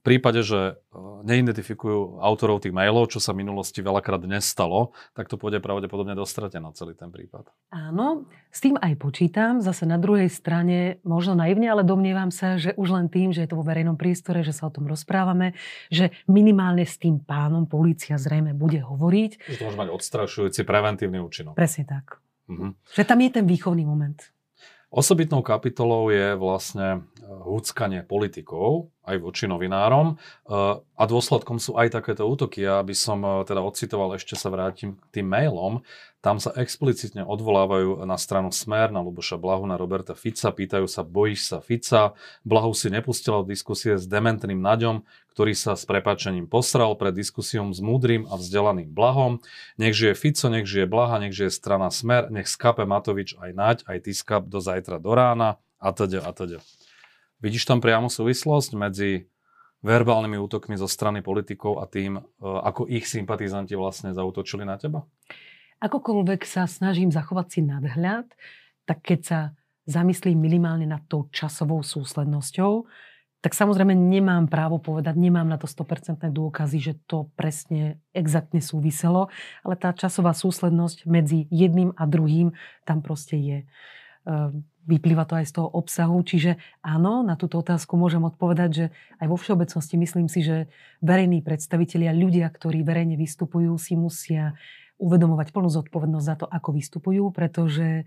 v 0.00 0.16
prípade, 0.16 0.40
že 0.40 0.80
e, 0.80 0.98
neidentifikujú 1.28 2.24
autorov 2.24 2.64
tých 2.64 2.72
mailov, 2.72 3.12
čo 3.12 3.20
sa 3.20 3.36
v 3.36 3.44
minulosti 3.44 3.84
veľakrát 3.84 4.24
nestalo, 4.24 4.96
tak 5.12 5.28
to 5.28 5.36
pôjde 5.36 5.60
pravdepodobne 5.60 6.16
dostratená 6.16 6.72
celý 6.72 6.96
ten 6.96 7.12
prípad. 7.12 7.52
Áno, 7.68 8.24
s 8.48 8.64
tým 8.64 8.80
aj 8.80 8.96
počítam. 8.96 9.60
Zase 9.60 9.84
na 9.84 10.00
druhej 10.00 10.32
strane, 10.32 11.04
možno 11.04 11.36
naivne, 11.36 11.68
ale 11.68 11.84
domnievam 11.84 12.32
sa, 12.32 12.56
že 12.56 12.72
už 12.80 12.88
len 12.96 13.06
tým, 13.12 13.36
že 13.36 13.44
je 13.44 13.52
to 13.52 13.60
vo 13.60 13.64
verejnom 13.68 14.00
priestore, 14.00 14.40
že 14.40 14.56
sa 14.56 14.72
o 14.72 14.74
tom 14.74 14.88
rozprávame, 14.88 15.52
že 15.92 16.16
minimálne 16.24 16.88
s 16.88 16.96
tým 16.96 17.20
pánom 17.20 17.68
polícia 17.68 18.16
zrejme 18.16 18.56
bude 18.56 18.80
hovoriť. 18.80 19.52
Že 19.52 19.58
to 19.60 19.66
môže 19.68 19.80
mať 19.84 19.90
odstrašujúci 19.92 20.64
preventívny 20.64 21.20
účinok. 21.20 21.52
Presne 21.60 21.84
tak. 21.84 22.24
Mhm. 22.48 22.72
Že 22.96 23.02
tam 23.04 23.18
je 23.20 23.30
ten 23.36 23.44
výchovný 23.44 23.84
moment. 23.84 24.16
Osobitnou 24.90 25.46
kapitolou 25.46 26.10
je 26.10 26.34
vlastne 26.34 26.98
e, 26.98 26.98
húckanie 27.46 28.02
politikov, 28.02 28.90
aj 29.10 29.16
voči 29.18 29.44
novinárom. 29.50 30.14
Eh, 30.14 30.74
a 30.78 31.02
dôsledkom 31.08 31.58
sú 31.58 31.74
aj 31.74 31.98
takéto 31.98 32.22
útoky. 32.28 32.62
Ja 32.62 32.78
by 32.84 32.94
som 32.94 33.18
eh, 33.26 33.42
teda 33.42 33.60
ocitoval, 33.64 34.14
ešte 34.14 34.38
sa 34.38 34.52
vrátim 34.52 34.94
k 34.94 35.20
tým 35.20 35.26
mailom. 35.26 35.82
Tam 36.20 36.36
sa 36.36 36.52
explicitne 36.60 37.24
odvolávajú 37.24 38.04
na 38.04 38.20
stranu 38.20 38.52
Smer, 38.52 38.92
na 38.92 39.00
Luboša 39.00 39.40
Blahu, 39.40 39.64
na 39.64 39.80
Roberta 39.80 40.12
Fica. 40.12 40.52
Pýtajú 40.52 40.84
sa, 40.84 41.00
bojíš 41.00 41.48
sa 41.48 41.58
Fica? 41.64 42.12
Blahu 42.44 42.76
si 42.76 42.92
nepustila 42.92 43.40
diskusie 43.40 43.96
s 43.96 44.04
dementným 44.04 44.60
Naďom, 44.60 45.00
ktorý 45.32 45.54
sa 45.54 45.78
s 45.78 45.86
prepačením 45.86 46.50
posral 46.50 46.94
pred 46.98 47.14
diskusiou 47.14 47.66
s 47.70 47.78
múdrym 47.78 48.26
a 48.26 48.34
vzdelaným 48.34 48.90
Blahom. 48.90 49.38
Nech 49.78 49.94
žije 49.94 50.14
Fico, 50.18 50.46
nech 50.50 50.66
žije 50.66 50.90
Blaha, 50.90 51.22
nech 51.22 51.34
žije 51.34 51.54
strana 51.54 51.88
Smer, 51.88 52.28
nech 52.28 52.50
skape 52.50 52.82
Matovič 52.82 53.38
aj 53.38 53.50
Naď, 53.54 53.78
aj 53.86 53.98
ty 54.04 54.12
skap 54.12 54.50
do 54.50 54.58
zajtra 54.58 54.98
do 54.98 55.14
rána 55.14 55.62
a 55.78 55.88
teda 55.94 56.26
a 56.26 56.30
teda. 56.34 56.58
Vidíš 57.40 57.64
tam 57.64 57.80
priamo 57.80 58.12
súvislosť 58.12 58.76
medzi 58.76 59.30
verbálnymi 59.80 60.36
útokmi 60.36 60.76
zo 60.76 60.84
strany 60.84 61.24
politikov 61.24 61.80
a 61.80 61.88
tým, 61.88 62.20
e, 62.20 62.22
ako 62.44 62.84
ich 62.84 63.08
sympatizanti 63.08 63.72
vlastne 63.72 64.12
zautočili 64.12 64.68
na 64.68 64.76
teba? 64.76 65.08
Akokoľvek 65.80 66.44
sa 66.44 66.68
snažím 66.68 67.08
zachovať 67.08 67.46
si 67.48 67.60
nadhľad, 67.64 68.28
tak 68.84 69.00
keď 69.00 69.20
sa 69.24 69.40
zamyslím 69.88 70.36
minimálne 70.36 70.84
nad 70.84 71.00
tou 71.08 71.32
časovou 71.32 71.80
súslednosťou, 71.80 72.84
tak 73.40 73.56
samozrejme 73.56 73.96
nemám 73.96 74.52
právo 74.52 74.76
povedať, 74.76 75.16
nemám 75.16 75.48
na 75.48 75.56
to 75.56 75.64
100% 75.64 76.28
dôkazy, 76.28 76.78
že 76.80 76.92
to 77.08 77.32
presne 77.40 77.96
exaktne 78.12 78.60
súviselo, 78.60 79.32
ale 79.64 79.80
tá 79.80 79.96
časová 79.96 80.36
súslednosť 80.36 81.08
medzi 81.08 81.48
jedným 81.48 81.96
a 81.96 82.04
druhým 82.04 82.52
tam 82.84 83.00
proste 83.00 83.40
je. 83.40 83.58
Ehm, 84.28 84.68
vyplýva 84.84 85.24
to 85.24 85.40
aj 85.40 85.48
z 85.48 85.52
toho 85.56 85.68
obsahu. 85.72 86.20
Čiže 86.20 86.60
áno, 86.84 87.24
na 87.24 87.36
túto 87.40 87.60
otázku 87.60 87.96
môžem 87.96 88.20
odpovedať, 88.20 88.70
že 88.72 88.86
aj 89.16 89.26
vo 89.32 89.36
všeobecnosti 89.40 89.96
myslím 89.96 90.28
si, 90.28 90.44
že 90.44 90.68
verejní 91.00 91.40
predstavitelia, 91.40 92.12
ľudia, 92.12 92.44
ktorí 92.48 92.84
verejne 92.84 93.16
vystupujú, 93.16 93.72
si 93.80 93.96
musia 93.96 94.52
uvedomovať 95.00 95.56
plnú 95.56 95.72
zodpovednosť 95.72 96.26
za 96.26 96.36
to, 96.44 96.46
ako 96.48 96.76
vystupujú, 96.76 97.24
pretože 97.32 98.04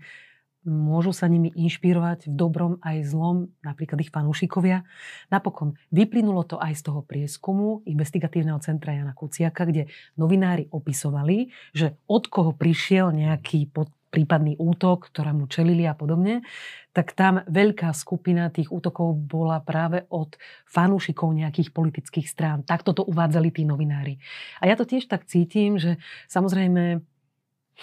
môžu 0.64 1.12
sa 1.12 1.28
nimi 1.28 1.52
inšpirovať 1.52 2.28
v 2.28 2.32
dobrom 2.32 2.72
aj 2.80 3.08
zlom, 3.08 3.52
napríklad 3.60 4.00
ich 4.00 4.12
fanúšikovia. 4.12 4.82
Napokon 5.28 5.76
vyplynulo 5.92 6.44
to 6.48 6.56
aj 6.56 6.72
z 6.76 6.82
toho 6.88 7.00
prieskumu 7.04 7.84
investigatívneho 7.84 8.58
centra 8.64 8.96
Jana 8.96 9.12
Kuciaka, 9.12 9.68
kde 9.68 9.92
novinári 10.16 10.68
opisovali, 10.72 11.52
že 11.76 12.00
od 12.08 12.26
koho 12.32 12.56
prišiel 12.56 13.12
nejaký 13.12 13.70
pod 13.70 13.92
prípadný 14.14 14.54
útok, 14.62 15.10
ktorému 15.10 15.50
čelili 15.50 15.90
a 15.90 15.98
podobne, 15.98 16.46
tak 16.94 17.18
tam 17.18 17.42
veľká 17.50 17.90
skupina 17.90 18.46
tých 18.46 18.70
útokov 18.70 19.18
bola 19.18 19.58
práve 19.58 20.06
od 20.14 20.38
fanúšikov 20.70 21.34
nejakých 21.34 21.74
politických 21.74 22.30
strán. 22.30 22.62
Takto 22.62 22.94
to 22.94 23.02
uvádzali 23.02 23.50
tí 23.50 23.66
novinári. 23.66 24.22
A 24.62 24.70
ja 24.70 24.78
to 24.78 24.86
tiež 24.86 25.10
tak 25.10 25.26
cítim, 25.26 25.82
že 25.82 25.98
samozrejme 26.30 27.02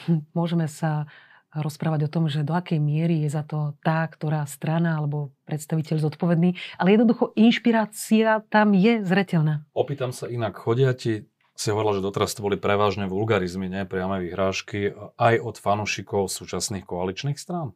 hm, 0.07 0.31
môžeme 0.31 0.71
sa 0.71 1.11
rozprávať 1.51 2.07
o 2.07 2.11
tom, 2.11 2.31
že 2.31 2.47
do 2.47 2.55
akej 2.55 2.79
miery 2.79 3.27
je 3.27 3.35
za 3.35 3.43
to 3.43 3.75
tá, 3.83 4.07
ktorá 4.07 4.47
strana 4.47 4.95
alebo 4.95 5.35
predstaviteľ 5.43 5.99
zodpovedný, 5.99 6.55
ale 6.79 6.95
jednoducho 6.95 7.35
inšpirácia 7.35 8.39
tam 8.47 8.71
je 8.71 9.03
zretelná. 9.03 9.67
Opýtam 9.75 10.15
sa 10.15 10.31
inak, 10.31 10.55
chodia 10.55 10.95
ti 10.95 11.27
si 11.51 11.67
hovorila, 11.69 11.99
že 11.99 12.07
doteraz 12.07 12.31
to 12.33 12.41
boli 12.41 12.55
prevažne 12.57 13.05
vulgarizmy, 13.05 13.67
nie 13.67 13.83
priame 13.85 14.23
vyhrážky, 14.23 14.95
aj 15.19 15.35
od 15.43 15.55
fanúšikov 15.59 16.31
súčasných 16.31 16.87
koaličných 16.87 17.37
strán? 17.37 17.75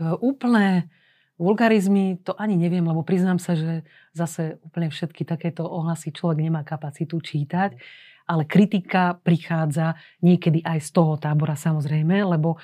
E, 0.00 0.02
úplné 0.18 0.90
vulgarizmy 1.36 2.18
to 2.24 2.32
ani 2.34 2.56
neviem, 2.56 2.82
lebo 2.82 3.04
priznám 3.04 3.36
sa, 3.36 3.52
že 3.54 3.84
zase 4.16 4.56
úplne 4.64 4.88
všetky 4.88 5.28
takéto 5.28 5.62
ohlasy 5.62 6.10
človek 6.10 6.40
nemá 6.40 6.64
kapacitu 6.64 7.20
čítať, 7.20 7.76
ale 8.26 8.44
kritika 8.44 9.16
prichádza 9.22 9.94
niekedy 10.20 10.60
aj 10.66 10.78
z 10.82 10.90
toho 10.90 11.14
tábora 11.16 11.54
samozrejme, 11.54 12.26
lebo 12.26 12.58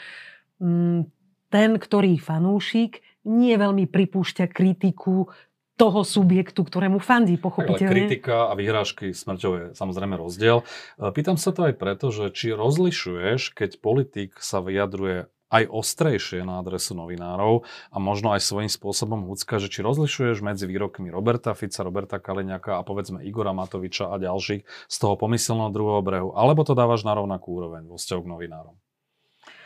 mm, 0.59 1.07
ten, 1.49 1.71
ktorý 1.79 2.19
fanúšik, 2.19 3.01
nie 3.23 3.55
veľmi 3.55 3.87
pripúšťa 3.87 4.51
kritiku 4.51 5.31
toho 5.79 6.01
subjektu, 6.05 6.63
ktorému 6.63 7.01
fandí, 7.01 7.35
pochopiteľne. 7.41 7.91
Ale 7.91 7.97
kritika 8.07 8.51
a 8.51 8.55
vyhrážky 8.55 9.17
smrťou 9.17 9.53
je 9.57 9.65
samozrejme 9.75 10.15
rozdiel. 10.15 10.63
E, 10.63 10.65
pýtam 11.11 11.41
sa 11.41 11.51
to 11.51 11.67
aj 11.67 11.75
preto, 11.75 12.13
že 12.13 12.31
či 12.31 12.53
rozlišuješ, 12.53 13.57
keď 13.57 13.81
politik 13.81 14.39
sa 14.39 14.61
vyjadruje 14.61 15.33
aj 15.53 15.69
ostrejšie 15.69 16.49
na 16.49 16.65
adresu 16.65 16.97
novinárov 16.97 17.69
a 17.93 17.97
možno 18.01 18.33
aj 18.33 18.41
svojím 18.41 18.73
spôsobom 18.73 19.29
húcka, 19.29 19.61
že 19.61 19.69
či 19.69 19.85
rozlišuješ 19.85 20.41
medzi 20.41 20.65
výrokmi 20.65 21.13
Roberta 21.13 21.53
Fica, 21.53 21.85
Roberta 21.85 22.17
Kaliňaka 22.17 22.81
a 22.81 22.83
povedzme 22.83 23.21
Igora 23.21 23.53
Matoviča 23.53 24.09
a 24.09 24.17
ďalších 24.17 24.65
z 24.65 24.97
toho 24.97 25.15
pomyselného 25.21 25.69
druhého 25.69 26.01
brehu, 26.01 26.31
alebo 26.33 26.65
to 26.65 26.73
dávaš 26.73 27.05
na 27.05 27.13
rovnakú 27.13 27.61
úroveň 27.61 27.85
vo 27.85 28.01
vzťahu 28.01 28.21
k 28.25 28.33
novinárom? 28.33 28.75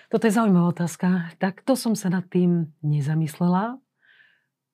Toto 0.06 0.26
je 0.26 0.34
zaujímavá 0.34 0.70
otázka. 0.70 1.34
Takto 1.38 1.74
som 1.74 1.98
sa 1.98 2.10
nad 2.10 2.26
tým 2.30 2.70
nezamyslela. 2.82 3.78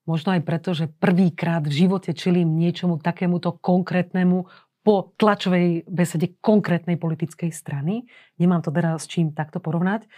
Možno 0.04 0.34
aj 0.34 0.42
preto, 0.44 0.74
že 0.74 0.90
prvýkrát 0.90 1.62
v 1.62 1.86
živote 1.86 2.12
čelím 2.12 2.58
niečomu 2.58 3.00
takémuto 3.00 3.54
konkrétnemu 3.56 4.50
po 4.82 5.14
tlačovej 5.14 5.86
besede 5.86 6.34
konkrétnej 6.42 6.98
politickej 6.98 7.54
strany. 7.54 8.04
Nemám 8.36 8.66
to 8.66 8.74
teraz 8.74 9.06
s 9.06 9.10
čím 9.10 9.30
takto 9.30 9.62
porovnať, 9.62 10.10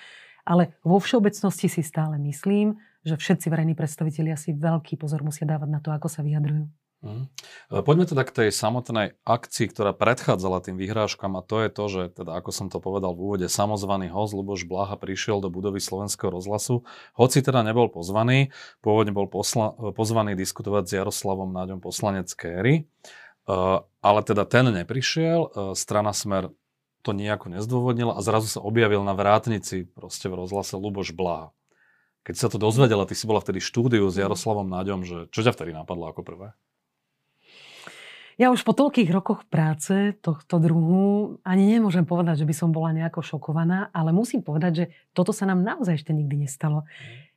ale 0.45 0.77
vo 0.85 1.01
všeobecnosti 1.01 1.73
si 1.73 1.83
stále 1.83 2.21
myslím, 2.21 2.77
že 3.05 3.17
všetci 3.17 3.53
verejní 3.53 3.75
predstavitelia 3.77 4.37
si 4.37 4.57
veľký 4.57 4.97
pozor 4.97 5.21
musia 5.21 5.45
dávať 5.45 5.69
na 5.69 5.81
to, 5.81 5.93
ako 5.93 6.09
sa 6.09 6.25
vyjadrujú. 6.25 6.69
Mm. 7.05 7.29
Poďme 7.85 8.09
teda 8.09 8.25
k 8.25 8.33
tej 8.33 8.49
samotnej 8.49 9.13
akcii, 9.29 9.69
ktorá 9.69 9.93
predchádzala 9.93 10.65
tým 10.65 10.81
vyhrážkam 10.81 11.37
a 11.37 11.45
to 11.45 11.61
je 11.61 11.69
to, 11.69 11.85
že 11.93 12.03
teda 12.17 12.41
ako 12.41 12.49
som 12.49 12.73
to 12.73 12.81
povedal 12.81 13.13
v 13.13 13.29
úvode, 13.29 13.45
samozvaný 13.45 14.09
host 14.09 14.33
Luboš 14.33 14.65
Blaha 14.65 14.97
prišiel 14.97 15.45
do 15.45 15.53
budovy 15.53 15.85
Slovenského 15.85 16.33
rozhlasu, 16.33 16.81
hoci 17.13 17.45
teda 17.45 17.61
nebol 17.61 17.93
pozvaný, 17.93 18.57
pôvodne 18.81 19.13
bol 19.13 19.29
posla, 19.29 19.77
pozvaný 19.93 20.33
diskutovať 20.33 20.89
s 20.89 20.93
Jaroslavom 20.97 21.53
Náďom 21.53 21.85
poslanec 21.85 22.33
Kéry, 22.33 22.89
uh, 23.53 23.85
ale 24.01 24.21
teda 24.25 24.49
ten 24.49 24.73
neprišiel, 24.73 25.77
strana 25.77 26.17
Smer 26.17 26.49
to 27.05 27.13
nejako 27.13 27.53
nezdôvodnila 27.53 28.17
a 28.17 28.25
zrazu 28.25 28.49
sa 28.49 28.65
objavil 28.65 29.05
na 29.05 29.13
vrátnici 29.13 29.85
proste 29.85 30.33
v 30.33 30.41
rozhlase 30.41 30.81
Luboš 30.81 31.13
Blaha. 31.13 31.53
Keď 32.25 32.35
sa 32.41 32.49
to 32.49 32.57
dozvedela, 32.57 33.05
ty 33.05 33.13
si 33.13 33.29
bola 33.29 33.45
vtedy 33.45 33.61
štúdiu 33.61 34.09
s 34.09 34.17
Jaroslavom 34.17 34.65
Náďom, 34.65 35.05
že 35.05 35.29
čo 35.29 35.45
ťa 35.45 35.53
vtedy 35.53 35.77
napadlo 35.77 36.09
ako 36.09 36.25
prvé? 36.25 36.57
Ja 38.35 38.51
už 38.51 38.67
po 38.67 38.75
toľkých 38.75 39.15
rokoch 39.15 39.47
práce 39.47 40.17
tohto 40.19 40.59
druhu 40.59 41.39
ani 41.47 41.79
nemôžem 41.79 42.03
povedať, 42.03 42.43
že 42.43 42.49
by 42.49 42.55
som 42.57 42.75
bola 42.75 42.91
nejako 42.91 43.23
šokovaná, 43.23 43.95
ale 43.95 44.11
musím 44.11 44.43
povedať, 44.43 44.73
že 44.75 44.85
toto 45.15 45.31
sa 45.31 45.47
nám 45.47 45.63
naozaj 45.63 46.03
ešte 46.03 46.11
nikdy 46.11 46.49
nestalo. 46.49 46.83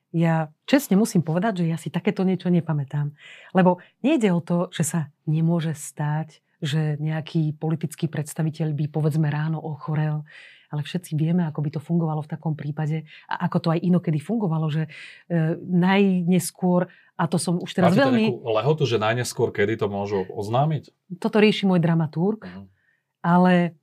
Ja 0.09 0.49
čestne 0.65 0.97
musím 0.97 1.21
povedať, 1.21 1.61
že 1.61 1.65
ja 1.69 1.77
si 1.77 1.93
takéto 1.93 2.25
niečo 2.25 2.49
nepamätám. 2.49 3.13
Lebo 3.53 3.83
nejde 4.01 4.33
o 4.33 4.41
to, 4.41 4.73
že 4.73 4.87
sa 4.87 4.99
nemôže 5.29 5.77
stať, 5.77 6.41
že 6.61 6.97
nejaký 6.97 7.55
politický 7.57 8.09
predstaviteľ 8.09 8.73
by 8.73 8.85
povedzme 8.89 9.29
ráno 9.29 9.61
ochorel, 9.61 10.25
ale 10.67 10.81
všetci 10.83 11.15
vieme, 11.15 11.47
ako 11.47 11.59
by 11.63 11.69
to 11.77 11.81
fungovalo 11.81 12.21
v 12.25 12.31
takom 12.31 12.53
prípade 12.57 13.07
a 13.29 13.47
ako 13.47 13.57
to 13.63 13.67
aj 13.71 13.79
inokedy 13.79 14.19
fungovalo, 14.19 14.67
že 14.67 14.83
e, 14.85 14.89
najneskôr 15.63 16.91
a 17.17 17.23
to 17.25 17.41
som 17.41 17.57
už 17.57 17.71
teraz 17.73 17.95
Máte 17.95 18.03
veľmi... 18.03 18.45
lehotu, 18.45 18.83
že 18.85 19.01
najneskôr 19.01 19.49
kedy 19.49 19.79
to 19.79 19.87
môžu 19.89 20.27
oznámiť? 20.29 20.93
Toto 21.17 21.41
rieši 21.41 21.65
môj 21.65 21.81
dramaturg, 21.81 22.45
uh-huh. 22.45 22.67
ale 23.25 23.73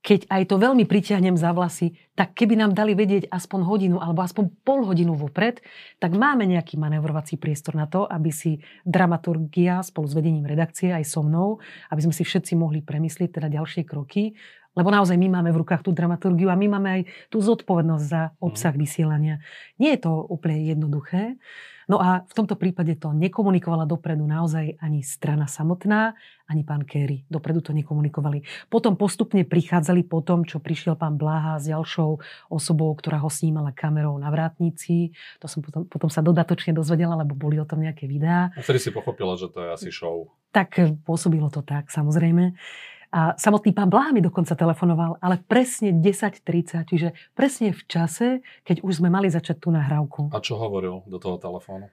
keď 0.00 0.32
aj 0.32 0.42
to 0.48 0.56
veľmi 0.56 0.88
pritiahnem 0.88 1.36
za 1.36 1.52
vlasy, 1.52 1.92
tak 2.16 2.32
keby 2.32 2.56
nám 2.56 2.72
dali 2.72 2.96
vedieť 2.96 3.28
aspoň 3.28 3.60
hodinu 3.68 3.96
alebo 4.00 4.24
aspoň 4.24 4.48
pol 4.64 4.88
hodinu 4.88 5.12
vopred, 5.12 5.60
tak 6.00 6.16
máme 6.16 6.48
nejaký 6.48 6.80
manevrovací 6.80 7.36
priestor 7.36 7.76
na 7.76 7.84
to, 7.84 8.08
aby 8.08 8.32
si 8.32 8.64
dramaturgia 8.88 9.84
spolu 9.84 10.08
s 10.08 10.16
vedením 10.16 10.48
redakcie 10.48 10.88
aj 10.92 11.04
so 11.04 11.20
mnou, 11.20 11.60
aby 11.92 12.00
sme 12.00 12.16
si 12.16 12.24
všetci 12.24 12.56
mohli 12.56 12.80
premyslieť 12.80 13.40
teda 13.40 13.48
ďalšie 13.60 13.84
kroky 13.84 14.32
Lebo 14.78 14.88
naozaj 14.94 15.18
my 15.18 15.40
máme 15.40 15.50
v 15.50 15.60
rukách 15.66 15.82
tú 15.82 15.90
dramaturgiu 15.90 16.46
a 16.46 16.54
my 16.54 16.66
máme 16.70 16.88
aj 16.90 17.02
tú 17.26 17.42
zodpovednosť 17.42 18.04
za 18.06 18.22
obsah 18.38 18.74
mm. 18.74 18.80
vysielania. 18.80 19.36
Nie 19.82 19.98
je 19.98 20.06
to 20.06 20.12
úplne 20.30 20.62
jednoduché. 20.62 21.38
No 21.90 21.98
a 21.98 22.22
v 22.22 22.32
tomto 22.38 22.54
prípade 22.54 22.94
to 23.02 23.10
nekomunikovala 23.10 23.82
dopredu 23.82 24.22
naozaj 24.22 24.78
ani 24.78 25.02
strana 25.02 25.50
samotná, 25.50 26.14
ani 26.46 26.62
pán 26.62 26.86
Kerry. 26.86 27.26
Dopredu 27.26 27.66
to 27.66 27.74
nekomunikovali. 27.74 28.46
Potom 28.70 28.94
postupne 28.94 29.42
prichádzali 29.42 30.06
po 30.06 30.22
tom, 30.22 30.46
čo 30.46 30.62
prišiel 30.62 30.94
pán 30.94 31.18
Blaha 31.18 31.58
s 31.58 31.66
ďalšou 31.66 32.22
osobou, 32.46 32.94
ktorá 32.94 33.18
ho 33.18 33.26
snímala 33.26 33.74
kamerou 33.74 34.14
na 34.22 34.30
vrátnici. 34.30 35.10
To 35.42 35.50
som 35.50 35.66
potom, 35.66 35.82
potom 35.90 36.06
sa 36.06 36.22
dodatočne 36.22 36.70
dozvedela, 36.70 37.18
lebo 37.18 37.34
boli 37.34 37.58
o 37.58 37.66
tom 37.66 37.82
nejaké 37.82 38.06
videá. 38.06 38.54
A 38.54 38.62
vtedy 38.62 38.78
si 38.78 38.94
pochopila, 38.94 39.34
že 39.34 39.50
to 39.50 39.58
je 39.58 39.68
asi 39.74 39.90
show. 39.90 40.30
Tak 40.54 41.02
pôsobilo 41.02 41.50
to 41.50 41.66
tak, 41.66 41.90
samozrejme. 41.90 42.54
A 43.10 43.34
samotný 43.34 43.74
pán 43.74 43.90
Blaha 43.90 44.14
mi 44.14 44.22
dokonca 44.22 44.54
telefonoval, 44.54 45.18
ale 45.18 45.42
presne 45.42 45.90
10.30, 45.90 46.86
čiže 46.86 47.08
presne 47.34 47.74
v 47.74 47.82
čase, 47.90 48.26
keď 48.62 48.86
už 48.86 49.02
sme 49.02 49.10
mali 49.10 49.26
začať 49.26 49.58
tú 49.58 49.74
nahrávku. 49.74 50.30
A 50.30 50.38
čo 50.38 50.54
hovoril 50.54 51.02
do 51.10 51.18
toho 51.18 51.34
telefónu? 51.34 51.90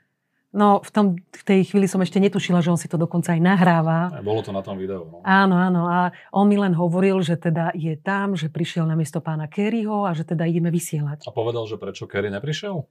No, 0.58 0.80
v, 0.80 0.90
tom, 0.90 1.06
v 1.20 1.44
tej 1.44 1.70
chvíli 1.70 1.92
som 1.92 2.00
ešte 2.00 2.24
netušila, 2.24 2.64
že 2.64 2.72
on 2.72 2.80
si 2.80 2.88
to 2.88 2.96
dokonca 2.96 3.36
aj 3.36 3.42
nahráva. 3.44 4.10
Aj 4.16 4.24
bolo 4.24 4.40
to 4.40 4.56
na 4.56 4.64
tom 4.64 4.80
videu. 4.80 5.04
No. 5.04 5.20
Áno, 5.22 5.60
áno. 5.60 5.92
A 5.92 6.16
on 6.32 6.48
mi 6.48 6.56
len 6.56 6.72
hovoril, 6.72 7.20
že 7.20 7.36
teda 7.36 7.76
je 7.76 7.94
tam, 8.00 8.34
že 8.34 8.48
prišiel 8.48 8.88
na 8.88 8.96
miesto 8.96 9.20
pána 9.20 9.52
Kerryho 9.52 10.08
a 10.08 10.16
že 10.16 10.24
teda 10.24 10.48
ideme 10.48 10.72
vysielať. 10.72 11.28
A 11.28 11.36
povedal, 11.36 11.68
že 11.68 11.76
prečo 11.76 12.08
Kerry 12.08 12.32
neprišiel? 12.32 12.88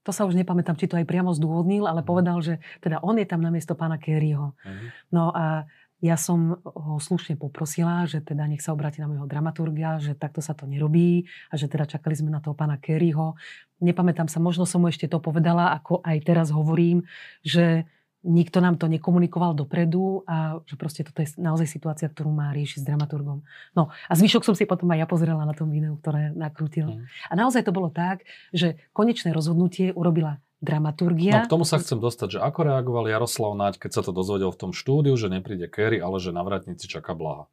To 0.00 0.10
sa 0.16 0.24
už 0.24 0.32
nepamätám, 0.32 0.80
či 0.80 0.88
to 0.88 0.96
aj 0.96 1.04
priamo 1.04 1.34
zdôvodnil, 1.36 1.84
ale 1.84 2.00
mhm. 2.00 2.08
povedal, 2.08 2.38
že 2.40 2.62
teda 2.80 3.02
on 3.04 3.18
je 3.20 3.26
tam 3.28 3.42
na 3.42 3.50
miesto 3.52 3.76
pána 3.76 4.00
Kerryho. 4.00 4.56
Uh-huh. 4.56 4.86
No 5.12 5.28
a 5.34 5.68
ja 6.00 6.16
som 6.16 6.56
ho 6.64 6.96
slušne 6.96 7.36
poprosila, 7.36 8.08
že 8.08 8.24
teda 8.24 8.48
nech 8.48 8.64
sa 8.64 8.72
obráti 8.72 9.04
na 9.04 9.08
môjho 9.08 9.28
dramaturgia, 9.28 10.00
že 10.00 10.16
takto 10.16 10.40
sa 10.40 10.56
to 10.56 10.64
nerobí 10.64 11.28
a 11.52 11.60
že 11.60 11.68
teda 11.68 11.84
čakali 11.84 12.16
sme 12.16 12.32
na 12.32 12.40
toho 12.40 12.56
pána 12.56 12.80
Kerryho. 12.80 13.36
Nepamätám 13.84 14.28
sa, 14.28 14.40
možno 14.40 14.64
som 14.64 14.80
mu 14.80 14.88
ešte 14.88 15.08
to 15.08 15.20
povedala, 15.20 15.76
ako 15.76 16.00
aj 16.00 16.16
teraz 16.24 16.48
hovorím, 16.48 17.04
že 17.44 17.84
nikto 18.20 18.60
nám 18.60 18.76
to 18.76 18.84
nekomunikoval 18.84 19.56
dopredu 19.56 20.24
a 20.28 20.60
že 20.68 20.76
proste 20.76 21.00
toto 21.00 21.24
je 21.24 21.32
naozaj 21.40 21.64
situácia, 21.64 22.08
ktorú 22.08 22.28
má 22.28 22.52
riešiť 22.52 22.84
s 22.84 22.88
dramaturgom. 22.88 23.40
No 23.72 23.88
a 23.88 24.12
zvyšok 24.12 24.44
som 24.44 24.52
si 24.52 24.68
potom 24.68 24.92
aj 24.92 25.04
ja 25.04 25.06
pozrela 25.08 25.44
na 25.48 25.56
tom 25.56 25.72
videu, 25.72 25.96
ktoré 25.96 26.32
nakrútil. 26.36 27.00
Mm. 27.00 27.04
A 27.28 27.32
naozaj 27.32 27.64
to 27.64 27.72
bolo 27.72 27.88
tak, 27.88 28.28
že 28.52 28.76
konečné 28.92 29.32
rozhodnutie 29.32 29.96
urobila 29.96 30.36
dramaturgia. 30.60 31.40
No 31.40 31.48
k 31.48 31.52
tomu 31.52 31.64
sa 31.64 31.80
chcem 31.80 31.96
dostať, 31.96 32.36
že 32.36 32.38
ako 32.38 32.68
reagoval 32.68 33.08
Jaroslav 33.08 33.56
Naď, 33.56 33.80
keď 33.80 34.00
sa 34.00 34.02
to 34.04 34.12
dozvedel 34.12 34.52
v 34.52 34.60
tom 34.60 34.72
štúdiu, 34.76 35.16
že 35.16 35.32
nepríde 35.32 35.66
Kerry, 35.72 35.98
ale 35.98 36.20
že 36.20 36.36
na 36.36 36.44
vratnici 36.44 36.84
čaká 36.84 37.16
Blaha? 37.16 37.48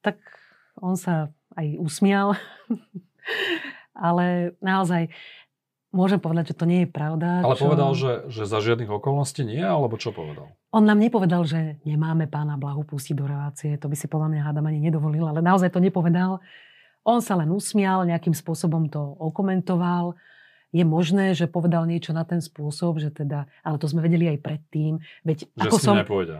Tak 0.00 0.16
on 0.78 0.94
sa 0.94 1.34
aj 1.58 1.76
usmial, 1.82 2.38
ale 4.06 4.54
naozaj 4.62 5.10
môžem 5.90 6.22
povedať, 6.22 6.54
že 6.54 6.58
to 6.62 6.70
nie 6.70 6.86
je 6.86 6.88
pravda. 6.88 7.42
Ale 7.42 7.58
čo... 7.58 7.66
povedal, 7.66 7.90
že, 7.98 8.12
že 8.30 8.46
za 8.46 8.62
žiadnych 8.62 8.90
okolností 8.90 9.42
nie, 9.42 9.60
alebo 9.60 9.98
čo 9.98 10.14
povedal? 10.14 10.54
On 10.70 10.86
nám 10.86 11.02
nepovedal, 11.02 11.42
že 11.42 11.82
nemáme 11.82 12.30
pána 12.30 12.54
Blahu 12.54 12.86
pustiť 12.86 13.18
do 13.18 13.26
relácie, 13.26 13.74
to 13.74 13.90
by 13.90 13.98
si 13.98 14.06
podľa 14.06 14.30
mňa 14.30 14.42
hádam 14.46 14.70
ani 14.70 14.78
nedovolil, 14.78 15.26
ale 15.26 15.42
naozaj 15.42 15.74
to 15.74 15.82
nepovedal. 15.82 16.38
On 17.02 17.18
sa 17.18 17.34
len 17.34 17.50
usmial, 17.50 18.06
nejakým 18.06 18.36
spôsobom 18.36 18.86
to 18.86 19.02
okomentoval 19.18 20.14
je 20.70 20.84
možné, 20.86 21.34
že 21.34 21.50
povedal 21.50 21.86
niečo 21.86 22.14
na 22.14 22.22
ten 22.22 22.38
spôsob, 22.38 23.02
že 23.02 23.10
teda, 23.10 23.50
ale 23.66 23.76
to 23.78 23.90
sme 23.90 24.02
vedeli 24.06 24.30
aj 24.30 24.38
predtým, 24.38 25.02
veď 25.26 25.50
že 25.50 25.68
ako 25.70 25.76
som, 25.78 25.94
nepôjde, 25.98 26.38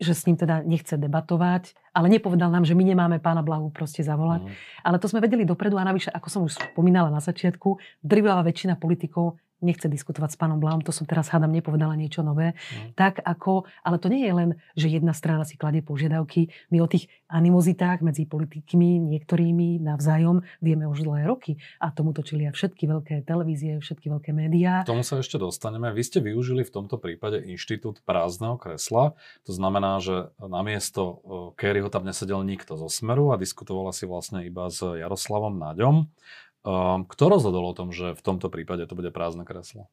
že 0.00 0.12
s 0.16 0.24
ním 0.24 0.36
teda 0.40 0.64
nechce 0.64 0.96
debatovať, 0.96 1.76
ale 1.92 2.08
nepovedal 2.08 2.48
nám, 2.48 2.64
že 2.64 2.72
my 2.72 2.84
nemáme 2.84 3.20
pána 3.20 3.44
Blahu 3.44 3.68
proste 3.68 4.00
zavolať. 4.00 4.48
Mm. 4.48 4.50
Ale 4.84 4.96
to 4.96 5.06
sme 5.12 5.20
vedeli 5.20 5.44
dopredu 5.44 5.76
a 5.76 5.84
navyše, 5.84 6.08
ako 6.08 6.28
som 6.32 6.40
už 6.48 6.56
spomínala 6.56 7.12
na 7.12 7.20
začiatku, 7.20 7.76
drvivá 8.00 8.40
väčšina 8.40 8.80
politikov 8.80 9.36
nechce 9.60 9.86
diskutovať 9.86 10.34
s 10.34 10.38
pánom 10.40 10.58
Blahom, 10.60 10.80
to 10.80 10.92
som 10.92 11.04
teraz 11.04 11.28
hádam 11.30 11.52
nepovedala 11.52 11.96
niečo 11.96 12.20
nové, 12.20 12.52
mm. 12.52 12.96
tak 12.96 13.20
ako, 13.22 13.68
ale 13.84 13.96
to 14.00 14.08
nie 14.08 14.24
je 14.26 14.34
len, 14.34 14.50
že 14.74 14.88
jedna 14.88 15.12
strana 15.12 15.44
si 15.44 15.60
kladie 15.60 15.84
požiadavky, 15.84 16.52
my 16.72 16.80
o 16.80 16.88
tých 16.88 17.08
animozitách 17.30 18.02
medzi 18.02 18.26
politikmi, 18.26 18.98
niektorými 18.98 19.78
navzájom 19.80 20.42
vieme 20.58 20.90
už 20.90 21.06
dlhé 21.06 21.30
roky 21.30 21.60
a 21.78 21.94
tomu 21.94 22.10
točili 22.10 22.50
aj 22.50 22.58
všetky 22.58 22.84
veľké 22.90 23.14
televízie, 23.22 23.78
všetky 23.78 24.10
veľké 24.10 24.30
médiá. 24.34 24.82
K 24.82 24.90
tomu 24.90 25.06
sa 25.06 25.22
ešte 25.22 25.38
dostaneme. 25.38 25.94
Vy 25.94 26.02
ste 26.02 26.18
využili 26.18 26.66
v 26.66 26.74
tomto 26.74 26.98
prípade 26.98 27.38
inštitút 27.38 28.02
prázdneho 28.02 28.58
kresla, 28.58 29.14
to 29.46 29.52
znamená, 29.54 30.02
že 30.02 30.34
namiesto 30.42 31.22
Kerryho 31.54 31.92
tam 31.92 32.02
nesedel 32.08 32.42
nikto 32.42 32.74
zo 32.74 32.90
Smeru 32.90 33.30
a 33.30 33.40
diskutovala 33.40 33.94
si 33.94 34.08
vlastne 34.08 34.42
iba 34.42 34.66
s 34.66 34.82
Jaroslavom 34.82 35.54
Naďom. 35.54 36.10
Um, 36.60 37.08
kto 37.08 37.32
rozhodol 37.32 37.64
o 37.64 37.76
tom, 37.76 37.88
že 37.88 38.12
v 38.12 38.22
tomto 38.22 38.52
prípade 38.52 38.84
to 38.84 38.92
bude 38.92 39.08
prázdne 39.08 39.48
kreslo? 39.48 39.88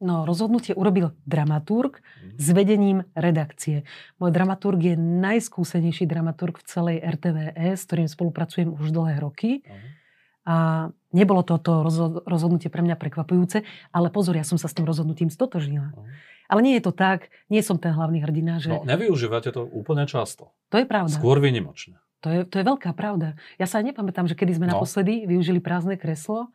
No, 0.00 0.24
rozhodnutie 0.24 0.72
urobil 0.72 1.12
dramaturg 1.28 2.00
mm. 2.00 2.40
s 2.40 2.46
vedením 2.56 3.04
redakcie. 3.12 3.84
Môj 4.16 4.32
dramaturg 4.32 4.80
je 4.80 4.96
najskúsenejší 4.96 6.08
dramaturg 6.08 6.56
v 6.56 6.64
celej 6.64 6.96
RTVS, 7.04 7.84
s 7.84 7.86
ktorým 7.86 8.08
spolupracujem 8.08 8.72
už 8.80 8.96
dlhé 8.96 9.20
roky. 9.20 9.60
Mm. 9.60 10.00
A 10.48 10.56
nebolo 11.12 11.44
toto 11.44 11.84
rozhodnutie 12.24 12.72
pre 12.72 12.80
mňa 12.80 12.96
prekvapujúce, 12.96 13.60
ale 13.92 14.08
pozor, 14.08 14.40
ja 14.40 14.44
som 14.48 14.56
sa 14.56 14.72
s 14.72 14.74
tým 14.74 14.88
rozhodnutím 14.88 15.28
stotožnila. 15.28 15.92
Mm. 15.92 16.08
Ale 16.48 16.60
nie 16.64 16.74
je 16.80 16.84
to 16.88 16.96
tak, 16.96 17.28
nie 17.52 17.60
som 17.60 17.76
ten 17.76 17.92
hlavný 17.92 18.24
hrdina, 18.24 18.56
že... 18.56 18.72
No, 18.72 18.88
nevyužívate 18.88 19.52
to 19.52 19.68
úplne 19.68 20.08
často. 20.08 20.56
To 20.72 20.80
je 20.80 20.88
pravda. 20.88 21.12
Skôr 21.12 21.44
vynimočne. 21.44 22.00
To 22.20 22.28
je, 22.28 22.40
to 22.44 22.60
je 22.60 22.64
veľká 22.64 22.92
pravda. 22.92 23.36
Ja 23.56 23.64
sa 23.64 23.80
nepamätám, 23.80 24.28
že 24.28 24.36
kedy 24.36 24.60
sme 24.60 24.68
no. 24.68 24.76
naposledy 24.76 25.24
využili 25.24 25.58
prázdne 25.58 25.96
kreslo, 25.96 26.52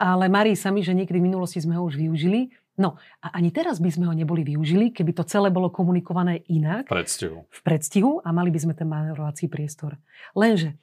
ale 0.00 0.30
Marii 0.32 0.56
sa 0.56 0.72
mi, 0.72 0.80
že 0.80 0.96
niekedy 0.96 1.20
v 1.20 1.28
minulosti 1.28 1.60
sme 1.60 1.76
ho 1.76 1.84
už 1.84 1.98
využili. 1.98 2.54
No 2.80 2.96
a 3.20 3.36
ani 3.36 3.52
teraz 3.52 3.76
by 3.82 3.92
sme 3.92 4.08
ho 4.08 4.14
neboli 4.16 4.40
využili, 4.40 4.94
keby 4.94 5.12
to 5.12 5.28
celé 5.28 5.52
bolo 5.52 5.68
komunikované 5.68 6.40
inak. 6.48 6.88
V 6.88 6.96
predstihu. 6.96 7.38
V 7.50 7.60
predstihu 7.60 8.12
a 8.24 8.32
mali 8.32 8.48
by 8.48 8.60
sme 8.64 8.72
ten 8.72 8.88
manevrovací 8.88 9.52
priestor. 9.52 10.00
Lenže 10.32 10.80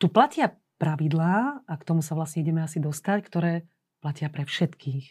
tu 0.00 0.08
platia 0.08 0.56
pravidlá, 0.80 1.66
a 1.68 1.72
k 1.76 1.86
tomu 1.86 2.00
sa 2.00 2.16
vlastne 2.16 2.40
ideme 2.40 2.64
asi 2.64 2.80
dostať, 2.80 3.18
ktoré 3.26 3.52
platia 4.00 4.32
pre 4.32 4.48
všetkých. 4.48 5.04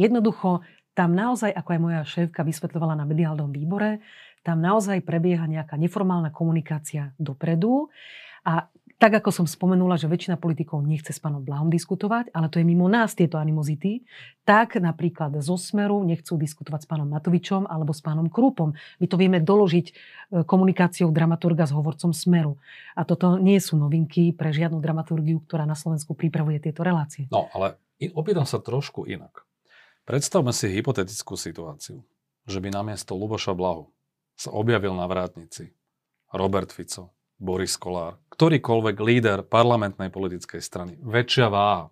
Jednoducho, 0.00 0.66
tam 0.96 1.12
naozaj, 1.12 1.52
ako 1.52 1.70
aj 1.76 1.80
moja 1.80 2.00
šéfka 2.08 2.40
vysvetľovala 2.40 2.96
na 2.96 3.04
mediálnom 3.04 3.52
výbore, 3.52 4.00
tam 4.46 4.62
naozaj 4.62 5.02
prebieha 5.02 5.42
nejaká 5.50 5.74
neformálna 5.74 6.30
komunikácia 6.30 7.10
dopredu 7.18 7.90
a 8.46 8.70
tak 8.96 9.12
ako 9.20 9.28
som 9.28 9.44
spomenula, 9.44 10.00
že 10.00 10.08
väčšina 10.08 10.40
politikov 10.40 10.80
nechce 10.80 11.12
s 11.12 11.20
pánom 11.20 11.44
Blahom 11.44 11.68
diskutovať, 11.68 12.32
ale 12.32 12.48
to 12.48 12.56
je 12.56 12.64
mimo 12.64 12.88
nás 12.88 13.12
tieto 13.12 13.36
animozity, 13.36 14.08
tak 14.48 14.80
napríklad 14.80 15.36
zo 15.44 15.60
Smeru 15.60 16.00
nechcú 16.00 16.40
diskutovať 16.40 16.80
s 16.80 16.88
pánom 16.88 17.04
Matovičom 17.04 17.68
alebo 17.68 17.92
s 17.92 18.00
pánom 18.00 18.32
Krúpom. 18.32 18.72
My 18.72 19.04
to 19.04 19.20
vieme 19.20 19.44
doložiť 19.44 19.86
e, 19.90 19.92
komunikáciou 20.48 21.12
dramaturga 21.12 21.68
s 21.68 21.76
hovorcom 21.76 22.16
Smeru. 22.16 22.56
A 22.96 23.04
toto 23.04 23.36
nie 23.36 23.60
sú 23.60 23.76
novinky 23.76 24.32
pre 24.32 24.48
žiadnu 24.48 24.80
dramaturgiu, 24.80 25.44
ktorá 25.44 25.68
na 25.68 25.76
Slovensku 25.76 26.16
pripravuje 26.16 26.64
tieto 26.64 26.80
relácie. 26.80 27.28
No, 27.28 27.52
ale 27.52 27.76
opýtam 28.16 28.48
sa 28.48 28.64
trošku 28.64 29.04
inak. 29.04 29.44
Predstavme 30.08 30.56
si 30.56 30.72
hypotetickú 30.72 31.36
situáciu, 31.36 32.00
že 32.48 32.58
by 32.64 32.72
namiesto 32.72 33.12
Luboša 33.12 33.52
Blahu 33.52 33.92
sa 34.36 34.52
objavil 34.52 34.92
na 34.92 35.08
vrátnici 35.08 35.72
Robert 36.30 36.70
Fico, 36.70 37.16
Boris 37.40 37.80
Kolár, 37.80 38.20
ktorýkoľvek 38.36 38.96
líder 39.00 39.38
parlamentnej 39.48 40.12
politickej 40.12 40.60
strany. 40.60 41.00
Väčšia 41.00 41.48
váha. 41.48 41.88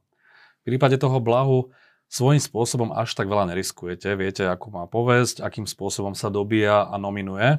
V 0.64 0.72
prípade 0.72 1.00
toho 1.00 1.20
blahu 1.20 1.72
svojím 2.08 2.38
spôsobom 2.38 2.94
až 2.94 3.16
tak 3.16 3.26
veľa 3.26 3.50
neriskujete. 3.50 4.14
Viete, 4.14 4.44
ako 4.46 4.66
má 4.70 4.84
povesť, 4.86 5.42
akým 5.42 5.66
spôsobom 5.66 6.12
sa 6.14 6.30
dobíja 6.30 6.86
a 6.86 6.94
nominuje. 7.00 7.58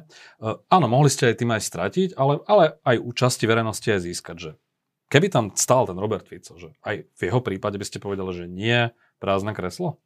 áno, 0.72 0.86
mohli 0.88 1.12
ste 1.12 1.28
aj 1.28 1.36
tým 1.36 1.50
aj 1.52 1.62
stratiť, 1.66 2.08
ale, 2.16 2.40
ale 2.48 2.78
aj 2.86 2.96
u 3.02 3.10
verejnosti 3.44 3.84
aj 3.84 4.00
získať, 4.00 4.36
že 4.38 4.50
keby 5.12 5.28
tam 5.28 5.44
stál 5.54 5.84
ten 5.84 5.98
Robert 5.98 6.24
Fico, 6.26 6.56
že 6.56 6.72
aj 6.82 7.04
v 7.04 7.20
jeho 7.20 7.40
prípade 7.44 7.76
by 7.76 7.86
ste 7.86 8.02
povedali, 8.02 8.32
že 8.32 8.46
nie 8.48 8.90
prázdne 9.20 9.52
kreslo? 9.52 10.00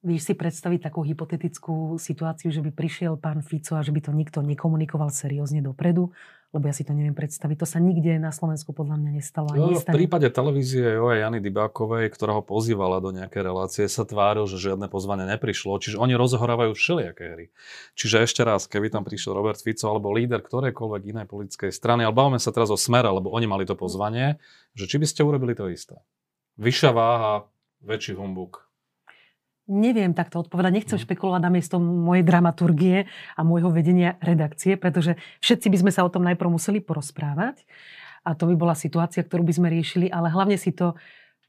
Vieš 0.00 0.32
si 0.32 0.34
predstaviť 0.34 0.88
takú 0.88 1.04
hypotetickú 1.04 2.00
situáciu, 2.00 2.48
že 2.48 2.64
by 2.64 2.72
prišiel 2.72 3.20
pán 3.20 3.44
Fico 3.44 3.76
a 3.76 3.84
že 3.84 3.92
by 3.92 4.00
to 4.00 4.16
nikto 4.16 4.40
nekomunikoval 4.40 5.12
seriózne 5.12 5.60
dopredu? 5.60 6.16
Lebo 6.56 6.66
ja 6.66 6.74
si 6.74 6.88
to 6.88 6.96
neviem 6.96 7.12
predstaviť. 7.12 7.60
To 7.60 7.68
sa 7.68 7.84
nikde 7.84 8.16
na 8.16 8.32
Slovensku 8.32 8.72
podľa 8.72 8.96
mňa 8.96 9.10
nestalo. 9.20 9.52
No, 9.52 9.76
v 9.76 9.84
prípade 9.84 10.32
televízie 10.32 10.96
Joje 10.96 11.20
Jany 11.20 11.44
Dybákovej, 11.44 12.10
ktorá 12.16 12.40
ho 12.40 12.42
pozývala 12.42 12.98
do 13.04 13.12
nejakej 13.12 13.42
relácie, 13.44 13.84
sa 13.92 14.08
tváril, 14.08 14.48
že 14.48 14.72
žiadne 14.72 14.88
pozvanie 14.88 15.28
neprišlo. 15.28 15.76
Čiže 15.76 16.00
oni 16.00 16.16
rozhorávajú 16.16 16.72
všelijaké 16.72 17.24
hry. 17.36 17.46
Čiže 17.92 18.24
ešte 18.24 18.40
raz, 18.42 18.64
keby 18.66 18.88
tam 18.88 19.04
prišiel 19.04 19.36
Robert 19.36 19.60
Fico 19.60 19.84
alebo 19.92 20.16
líder 20.16 20.40
ktorejkoľvek 20.40 21.02
inej 21.12 21.26
politickej 21.28 21.70
strany, 21.76 22.08
ale 22.08 22.16
bavíme 22.16 22.40
sa 22.40 22.50
teraz 22.56 22.72
o 22.72 22.78
smere, 22.80 23.12
lebo 23.12 23.28
oni 23.36 23.44
mali 23.44 23.68
to 23.68 23.76
pozvanie, 23.76 24.40
že 24.72 24.88
či 24.88 24.96
by 24.96 25.06
ste 25.06 25.22
urobili 25.22 25.52
to 25.52 25.68
isté. 25.68 26.00
Vyššia 26.56 26.90
váha, 26.90 27.46
väčší 27.84 28.16
humbuk, 28.16 28.69
Neviem 29.70 30.10
takto 30.18 30.42
odpovedať, 30.42 30.72
nechcem 30.74 30.98
no. 30.98 31.04
špekulovať 31.06 31.40
na 31.46 31.50
miesto 31.54 31.78
mojej 31.78 32.26
dramaturgie 32.26 33.06
a 33.38 33.40
môjho 33.46 33.70
vedenia 33.70 34.18
redakcie, 34.18 34.74
pretože 34.74 35.14
všetci 35.38 35.70
by 35.70 35.76
sme 35.86 35.90
sa 35.94 36.02
o 36.02 36.10
tom 36.10 36.26
najprv 36.26 36.50
museli 36.50 36.82
porozprávať. 36.82 37.62
a 38.26 38.36
to 38.36 38.50
by 38.50 38.54
bola 38.58 38.74
situácia, 38.76 39.24
ktorú 39.24 39.46
by 39.48 39.54
sme 39.56 39.68
riešili, 39.72 40.12
ale 40.12 40.28
hlavne 40.28 40.60
si 40.60 40.76
to 40.76 40.98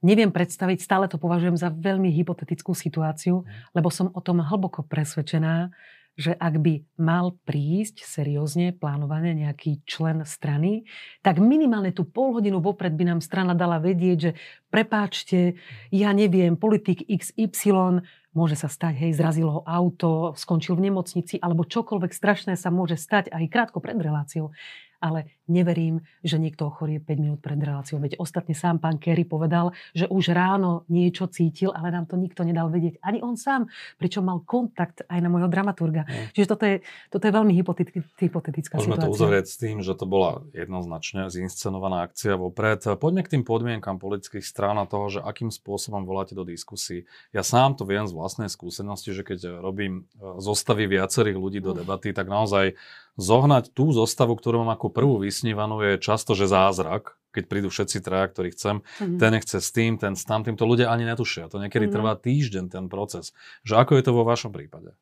neviem 0.02 0.34
predstaviť, 0.34 0.82
stále 0.82 1.06
to 1.06 1.22
považujem 1.22 1.58
za 1.58 1.70
veľmi 1.70 2.10
hypotetickú 2.10 2.74
situáciu, 2.74 3.42
mhm. 3.42 3.74
lebo 3.74 3.90
som 3.94 4.10
o 4.14 4.22
tom 4.22 4.42
hlboko 4.42 4.86
presvedčená, 4.86 5.74
že 6.20 6.36
ak 6.36 6.60
by 6.60 6.74
mal 7.00 7.36
prísť 7.48 8.04
seriózne 8.04 8.76
plánované 8.76 9.32
nejaký 9.34 9.82
člen 9.88 10.28
strany, 10.28 10.86
tak 11.24 11.40
minimálne 11.40 11.96
tú 11.96 12.04
pol 12.04 12.36
hodinu 12.36 12.60
vopred 12.60 12.94
by 12.94 13.16
nám 13.16 13.20
strana 13.24 13.56
dala 13.56 13.80
vedieť, 13.80 14.18
že 14.20 14.32
prepáčte, 14.68 15.56
ja 15.90 16.12
neviem, 16.12 16.60
politik 16.60 17.08
XY 17.08 18.04
môže 18.32 18.56
sa 18.56 18.72
stať, 18.72 18.96
hej, 19.08 19.12
zrazilo 19.16 19.60
ho 19.60 19.62
auto, 19.68 20.32
skončil 20.40 20.80
v 20.80 20.92
nemocnici, 20.92 21.36
alebo 21.40 21.68
čokoľvek 21.68 22.12
strašné 22.16 22.54
sa 22.56 22.72
môže 22.72 22.96
stať 22.96 23.28
aj 23.28 23.44
krátko 23.52 23.84
pred 23.84 24.00
reláciou 24.00 24.56
ale 25.02 25.42
neverím, 25.52 26.00
že 26.24 26.40
niekto 26.40 26.70
ochorie 26.72 27.02
5 27.02 27.18
minút 27.18 27.40
pred 27.44 27.60
reláciou. 27.60 28.00
Veď 28.00 28.22
ostatne 28.22 28.56
sám 28.56 28.80
pán 28.80 29.02
Kerry 29.02 29.28
povedal, 29.28 29.76
že 29.92 30.08
už 30.08 30.32
ráno 30.32 30.88
niečo 30.88 31.28
cítil, 31.28 31.74
ale 31.76 31.92
nám 31.92 32.08
to 32.08 32.16
nikto 32.16 32.46
nedal 32.46 32.72
vedieť. 32.72 33.02
Ani 33.04 33.20
on 33.20 33.36
sám, 33.36 33.68
pričom 33.98 34.24
mal 34.30 34.40
kontakt 34.46 35.04
aj 35.10 35.20
na 35.20 35.28
môjho 35.28 35.50
dramaturga. 35.52 36.08
Mm. 36.08 36.32
Čiže 36.32 36.48
toto 36.48 36.64
je, 36.70 36.76
toto 37.10 37.24
je 37.28 37.34
veľmi 37.34 37.54
hypotetická 37.58 38.80
Môžeme 38.80 38.96
situácia. 38.96 39.10
to 39.10 39.18
uzavrieť 39.18 39.46
s 39.50 39.56
tým, 39.60 39.78
že 39.84 39.94
to 39.98 40.06
bola 40.08 40.46
jednoznačne 40.54 41.28
zinscenovaná 41.28 42.08
akcia 42.08 42.40
vopred. 42.40 42.86
Poďme 43.02 43.26
k 43.26 43.32
tým 43.36 43.44
podmienkam 43.44 43.98
politických 43.98 44.46
strán 44.46 44.78
a 44.78 44.86
toho, 44.86 45.10
že 45.10 45.20
akým 45.20 45.50
spôsobom 45.50 46.06
voláte 46.06 46.38
do 46.38 46.46
diskusí. 46.46 47.10
Ja 47.34 47.42
sám 47.42 47.76
to 47.76 47.84
viem 47.84 48.06
z 48.06 48.14
vlastnej 48.14 48.48
skúsenosti, 48.48 49.12
že 49.12 49.26
keď 49.26 49.60
robím 49.60 50.06
e, 50.16 50.38
zostavy 50.38 50.86
viacerých 50.86 51.38
ľudí 51.38 51.60
do 51.60 51.74
debaty, 51.74 52.14
tak 52.14 52.30
naozaj 52.30 52.78
zohnať 53.22 53.72
tú 53.72 53.94
zostavu, 53.94 54.34
ktorú 54.34 54.66
mám 54.66 54.74
ako 54.74 54.90
prvú 54.90 55.22
vysnívanú, 55.22 55.80
je 55.86 56.02
často, 56.02 56.34
že 56.34 56.50
zázrak, 56.50 57.16
keď 57.32 57.44
prídu 57.48 57.70
všetci 57.72 58.04
traja, 58.04 58.28
ktorí 58.28 58.52
chcem, 58.58 58.84
mm-hmm. 58.84 59.20
ten 59.22 59.32
nechce 59.32 59.58
s 59.62 59.70
tým, 59.72 59.96
ten 59.96 60.18
s 60.18 60.28
tamtým, 60.28 60.60
to 60.60 60.68
ľudia 60.68 60.92
ani 60.92 61.08
netušia. 61.08 61.48
To 61.48 61.62
niekedy 61.62 61.88
mm-hmm. 61.88 61.96
trvá 61.96 62.14
týždeň 62.20 62.66
ten 62.68 62.86
proces. 62.92 63.32
Že 63.64 63.88
ako 63.88 63.92
je 63.96 64.04
to 64.04 64.12
vo 64.12 64.28
vašom 64.28 64.52
prípade? 64.52 64.98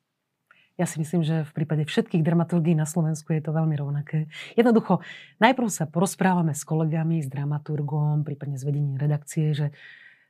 Ja 0.80 0.88
si 0.88 0.96
myslím, 1.04 1.28
že 1.28 1.44
v 1.44 1.52
prípade 1.52 1.84
všetkých 1.84 2.24
dramaturgií 2.24 2.72
na 2.72 2.88
Slovensku 2.88 3.36
je 3.36 3.44
to 3.44 3.52
veľmi 3.52 3.76
rovnaké. 3.76 4.32
Jednoducho, 4.56 5.04
najprv 5.44 5.68
sa 5.68 5.84
porozprávame 5.84 6.56
s 6.56 6.64
kolegami, 6.64 7.20
s 7.20 7.28
dramaturgom, 7.28 8.24
prípadne 8.24 8.56
s 8.56 8.64
vedením 8.64 8.96
redakcie, 8.96 9.52
že 9.52 9.76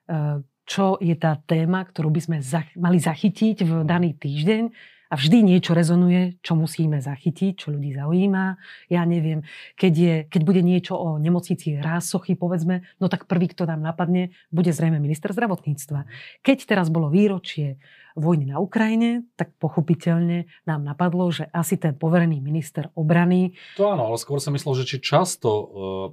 e, 0.09 0.41
čo 0.65 0.97
je 0.97 1.13
tá 1.13 1.37
téma, 1.45 1.85
ktorú 1.85 2.09
by 2.09 2.21
sme 2.25 2.37
mali 2.81 2.97
zachytiť 2.97 3.61
v 3.61 3.71
daný 3.85 4.17
týždeň 4.17 4.73
a 5.09 5.13
vždy 5.17 5.41
niečo 5.41 5.73
rezonuje, 5.73 6.37
čo 6.45 6.53
musíme 6.53 7.01
zachytiť, 7.01 7.57
čo 7.57 7.73
ľudí 7.73 7.97
zaujíma. 7.97 8.45
Ja 8.93 9.01
neviem, 9.09 9.41
keď, 9.73 9.93
je, 9.97 10.15
keď 10.29 10.41
bude 10.45 10.61
niečo 10.61 10.93
o 10.93 11.17
nemocnici 11.17 11.81
Rásochy, 11.81 12.37
povedzme, 12.37 12.85
no 13.01 13.09
tak 13.09 13.25
prvý, 13.25 13.49
kto 13.49 13.65
nám 13.65 13.81
napadne, 13.81 14.37
bude 14.53 14.69
zrejme 14.69 15.01
minister 15.01 15.33
zdravotníctva. 15.33 16.05
Keď 16.45 16.57
teraz 16.69 16.93
bolo 16.93 17.09
výročie 17.09 17.81
vojny 18.13 18.53
na 18.53 18.61
Ukrajine, 18.61 19.25
tak 19.33 19.57
pochopiteľne 19.57 20.45
nám 20.69 20.81
napadlo, 20.85 21.29
že 21.33 21.49
asi 21.49 21.81
ten 21.81 21.97
poverený 21.97 22.37
minister 22.43 22.93
obrany... 22.93 23.57
To 23.81 23.89
áno, 23.89 24.13
ale 24.13 24.17
skôr 24.21 24.37
sa 24.37 24.53
myslel, 24.53 24.83
že 24.83 24.85
či 24.85 24.97
často 25.01 25.49
uh, 25.49 25.65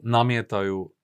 namietajú 0.06 0.95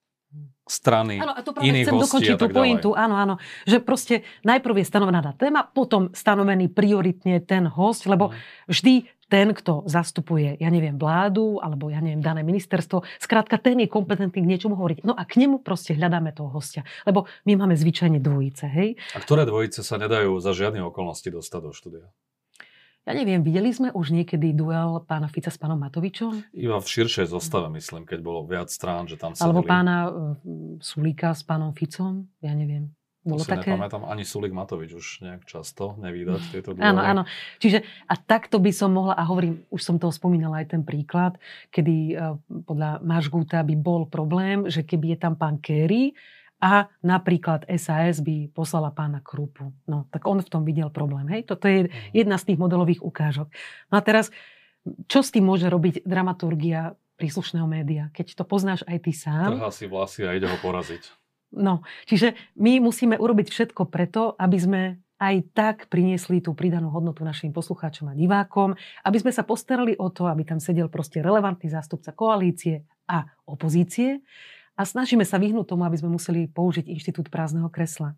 strany 0.63 1.19
áno, 1.19 1.35
a 1.35 1.41
to 1.43 1.51
práve 1.51 1.67
iných 1.67 1.83
chcem 1.85 1.99
dokončiť 1.99 2.35
tú 2.39 2.47
pointu. 2.47 2.89
Áno, 2.95 3.19
áno. 3.19 3.35
Že 3.67 3.77
proste 3.83 4.15
najprv 4.47 4.79
je 4.79 4.85
stanovená 4.87 5.19
tá 5.19 5.35
téma, 5.35 5.67
potom 5.67 6.11
stanovený 6.15 6.71
prioritne 6.71 7.43
ten 7.43 7.67
host, 7.67 8.07
lebo 8.07 8.31
mm. 8.31 8.71
vždy 8.71 8.93
ten, 9.27 9.49
kto 9.49 9.89
zastupuje, 9.89 10.61
ja 10.61 10.69
neviem, 10.69 10.93
vládu, 10.93 11.57
alebo 11.57 11.89
ja 11.89 11.97
neviem, 12.05 12.21
dané 12.21 12.45
ministerstvo, 12.45 13.01
skrátka 13.17 13.57
ten 13.57 13.81
je 13.81 13.89
kompetentný 13.89 14.45
k 14.45 14.45
niečomu 14.45 14.77
hovoriť. 14.77 15.01
No 15.01 15.17
a 15.17 15.25
k 15.25 15.41
nemu 15.41 15.65
proste 15.65 15.97
hľadáme 15.97 16.37
toho 16.37 16.53
hostia. 16.53 16.85
Lebo 17.01 17.25
my 17.49 17.57
máme 17.57 17.73
zvyčajne 17.73 18.21
dvojice, 18.21 18.69
hej? 18.69 18.93
A 19.17 19.19
ktoré 19.19 19.49
dvojice 19.49 19.81
sa 19.81 19.97
nedajú 19.97 20.37
za 20.37 20.53
žiadne 20.53 20.85
okolnosti 20.85 21.25
dostať 21.25 21.61
do 21.65 21.71
štúdia? 21.73 22.05
Ja 23.03 23.11
neviem, 23.11 23.43
videli 23.43 23.67
sme 23.75 23.91
už 23.91 24.15
niekedy 24.15 24.55
duel 24.55 25.03
pána 25.03 25.27
Fica 25.27 25.51
s 25.51 25.59
pánom 25.59 25.75
Matovičom? 25.75 26.55
Iba 26.55 26.79
v 26.79 26.87
širšej 26.87 27.35
zostave, 27.35 27.67
myslím, 27.75 28.07
keď 28.07 28.19
bolo 28.23 28.47
viac 28.47 28.71
strán, 28.71 29.11
že 29.11 29.19
tam 29.19 29.35
sedeli. 29.35 29.51
Alebo 29.51 29.61
pána 29.67 29.95
uh, 30.07 30.39
Sulíka 30.79 31.35
s 31.35 31.43
pánom 31.43 31.75
Ficom? 31.75 32.31
Ja 32.39 32.55
neviem. 32.55 32.95
Bolo 33.23 33.43
to 33.43 33.47
si 33.47 33.51
také... 33.55 33.75
nepamätám, 33.75 34.03
ani 34.03 34.27
Sulik 34.27 34.51
Matovič 34.51 34.95
už 34.95 35.23
nejak 35.23 35.47
často 35.47 35.95
nevydať 35.99 36.41
tieto 36.51 36.75
duely. 36.75 36.83
Áno, 36.83 36.99
áno. 36.99 37.23
Čiže 37.59 37.83
a 38.07 38.19
takto 38.19 38.59
by 38.59 38.71
som 38.75 38.91
mohla, 38.91 39.15
a 39.15 39.23
hovorím, 39.23 39.63
už 39.71 39.79
som 39.83 39.95
toho 39.95 40.11
spomínala 40.11 40.59
aj 40.59 40.75
ten 40.75 40.83
príklad, 40.83 41.39
kedy 41.71 42.19
uh, 42.19 42.35
podľa 42.67 42.99
Mažgúta 43.03 43.63
by 43.63 43.75
bol 43.79 44.07
problém, 44.07 44.67
že 44.67 44.83
keby 44.83 45.15
je 45.15 45.17
tam 45.23 45.35
pán 45.35 45.59
Kerry 45.59 46.15
a 46.63 46.87
napríklad 47.03 47.67
SAS 47.75 48.23
by 48.23 48.47
poslala 48.55 48.95
pána 48.95 49.19
Krupu. 49.19 49.75
No, 49.83 50.07
tak 50.07 50.23
on 50.23 50.39
v 50.39 50.47
tom 50.47 50.63
videl 50.63 50.87
problém. 50.87 51.27
Hej? 51.27 51.51
Toto 51.51 51.67
je 51.67 51.91
mhm. 51.91 52.15
jedna 52.15 52.39
z 52.39 52.53
tých 52.53 52.57
modelových 52.63 53.03
ukážok. 53.03 53.51
No 53.91 53.99
a 53.99 54.01
teraz, 54.01 54.31
čo 55.11 55.19
s 55.19 55.35
tým 55.35 55.43
môže 55.43 55.67
robiť 55.67 56.07
dramaturgia 56.07 56.95
príslušného 57.19 57.67
média, 57.67 58.07
keď 58.15 58.39
to 58.39 58.43
poznáš 58.47 58.87
aj 58.87 58.97
ty 59.03 59.11
sám? 59.11 59.59
Trhá 59.59 59.71
si 59.75 59.85
vlasy 59.91 60.23
a 60.23 60.31
ide 60.39 60.47
ho 60.47 60.57
poraziť. 60.63 61.03
No, 61.53 61.85
čiže 62.09 62.33
my 62.57 62.81
musíme 62.81 63.13
urobiť 63.19 63.53
všetko 63.53 63.85
preto, 63.85 64.33
aby 64.41 64.57
sme 64.57 64.81
aj 65.21 65.35
tak 65.53 65.77
priniesli 65.87 66.41
tú 66.41 66.57
pridanú 66.57 66.89
hodnotu 66.89 67.21
našim 67.21 67.53
poslucháčom 67.53 68.09
a 68.09 68.17
divákom, 68.17 68.73
aby 69.05 69.17
sme 69.21 69.29
sa 69.29 69.45
postarali 69.45 69.93
o 69.95 70.09
to, 70.09 70.25
aby 70.25 70.43
tam 70.43 70.57
sedel 70.57 70.89
proste 70.89 71.21
relevantný 71.21 71.69
zástupca 71.69 72.09
koalície 72.11 72.83
a 73.05 73.29
opozície 73.45 74.25
a 74.73 74.81
snažíme 74.83 75.23
sa 75.23 75.37
vyhnúť 75.37 75.69
tomu, 75.69 75.85
aby 75.85 75.97
sme 75.97 76.13
museli 76.13 76.49
použiť 76.49 76.89
inštitút 76.89 77.29
prázdneho 77.29 77.69
kresla. 77.69 78.17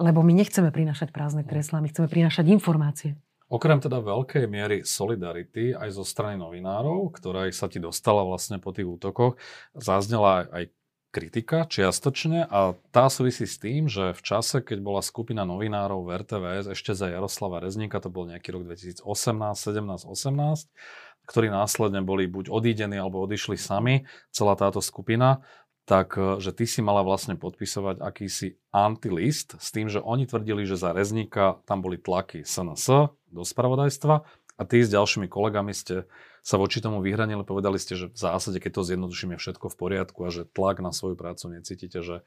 Lebo 0.00 0.24
my 0.24 0.32
nechceme 0.32 0.72
prinašať 0.72 1.12
prázdne 1.12 1.44
kresla, 1.44 1.84
my 1.84 1.88
chceme 1.92 2.08
prinašať 2.08 2.44
informácie. 2.48 3.20
Okrem 3.50 3.82
teda 3.82 3.98
veľkej 3.98 4.46
miery 4.46 4.86
solidarity 4.86 5.74
aj 5.74 5.98
zo 5.98 6.06
strany 6.06 6.38
novinárov, 6.38 7.10
ktorá 7.10 7.50
sa 7.50 7.66
ti 7.66 7.82
dostala 7.82 8.22
vlastne 8.22 8.62
po 8.62 8.70
tých 8.70 8.86
útokoch, 8.86 9.34
zaznela 9.74 10.46
aj 10.54 10.70
kritika 11.10 11.66
čiastočne 11.66 12.46
a 12.46 12.78
tá 12.94 13.10
súvisí 13.10 13.42
s 13.42 13.58
tým, 13.58 13.90
že 13.90 14.14
v 14.14 14.22
čase, 14.22 14.62
keď 14.62 14.78
bola 14.78 15.02
skupina 15.02 15.42
novinárov 15.42 16.06
v 16.06 16.22
RTVS 16.22 16.70
ešte 16.70 16.94
za 16.94 17.10
Jaroslava 17.10 17.58
Rezníka, 17.58 17.98
to 17.98 18.06
bol 18.06 18.30
nejaký 18.30 18.54
rok 18.54 18.62
2018, 18.70 19.02
17, 19.02 20.06
18, 20.06 20.70
ktorí 21.26 21.50
následne 21.50 22.06
boli 22.06 22.30
buď 22.30 22.54
odídení 22.54 22.98
alebo 22.98 23.22
odišli 23.26 23.58
sami, 23.58 24.06
celá 24.30 24.54
táto 24.54 24.78
skupina, 24.78 25.42
tak 25.90 26.14
e, 26.14 26.38
že 26.38 26.54
ty 26.54 26.70
si 26.70 26.78
mala 26.78 27.02
vlastne 27.02 27.34
podpisovať 27.34 27.98
akýsi 27.98 28.54
antilist 28.70 29.58
s 29.58 29.74
tým, 29.74 29.90
že 29.90 29.98
oni 29.98 30.30
tvrdili, 30.30 30.62
že 30.62 30.78
za 30.78 30.94
Rezníka 30.94 31.58
tam 31.66 31.82
boli 31.82 31.98
tlaky 31.98 32.46
SNS 32.46 33.10
do 33.26 33.42
spravodajstva 33.42 34.22
a 34.54 34.62
ty 34.62 34.86
s 34.86 34.94
ďalšími 34.94 35.26
kolegami 35.26 35.74
ste 35.74 36.06
sa 36.40 36.56
voči 36.56 36.78
tomu 36.78 37.02
vyhranili, 37.02 37.42
povedali 37.42 37.76
ste, 37.76 37.98
že 37.98 38.06
v 38.08 38.16
zásade, 38.16 38.62
keď 38.62 38.80
to 38.80 38.86
zjednodušíme, 38.86 39.34
je 39.34 39.42
všetko 39.42 39.66
v 39.66 39.76
poriadku 39.76 40.18
a 40.24 40.30
že 40.30 40.46
tlak 40.46 40.78
na 40.78 40.94
svoju 40.94 41.18
prácu 41.18 41.50
necítite, 41.52 42.00
že 42.00 42.22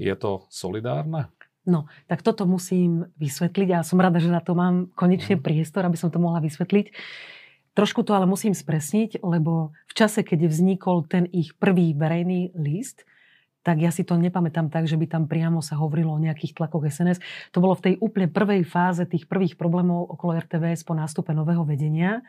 je 0.00 0.14
to 0.16 0.48
solidárne? 0.48 1.28
No, 1.66 1.90
tak 2.06 2.22
toto 2.22 2.46
musím 2.46 3.10
vysvetliť 3.18 3.68
a 3.74 3.86
som 3.86 3.98
rada, 3.98 4.22
že 4.22 4.30
na 4.30 4.40
to 4.40 4.56
mám 4.56 4.88
konečne 4.96 5.36
mhm. 5.36 5.44
priestor, 5.44 5.84
aby 5.84 6.00
som 6.00 6.08
to 6.08 6.16
mohla 6.16 6.40
vysvetliť. 6.40 6.96
Trošku 7.76 8.00
to 8.08 8.16
ale 8.16 8.24
musím 8.24 8.56
spresniť, 8.56 9.20
lebo 9.20 9.76
v 9.84 9.92
čase, 9.92 10.24
keď 10.24 10.48
vznikol 10.48 11.04
ten 11.04 11.28
ich 11.28 11.52
prvý 11.60 11.92
verejný 11.92 12.56
list, 12.56 13.04
tak 13.60 13.82
ja 13.82 13.90
si 13.90 14.06
to 14.06 14.16
nepamätám 14.16 14.70
tak, 14.70 14.86
že 14.86 14.94
by 14.94 15.10
tam 15.10 15.26
priamo 15.26 15.58
sa 15.58 15.76
hovorilo 15.76 16.14
o 16.14 16.22
nejakých 16.22 16.54
tlakoch 16.54 16.86
SNS. 16.86 17.18
To 17.50 17.58
bolo 17.58 17.74
v 17.74 17.92
tej 17.92 17.94
úplne 17.98 18.30
prvej 18.30 18.62
fáze 18.62 19.02
tých 19.04 19.26
prvých 19.26 19.58
problémov 19.58 20.06
okolo 20.06 20.38
RTVS 20.38 20.86
po 20.86 20.94
nástupe 20.94 21.34
nového 21.34 21.66
vedenia, 21.66 22.22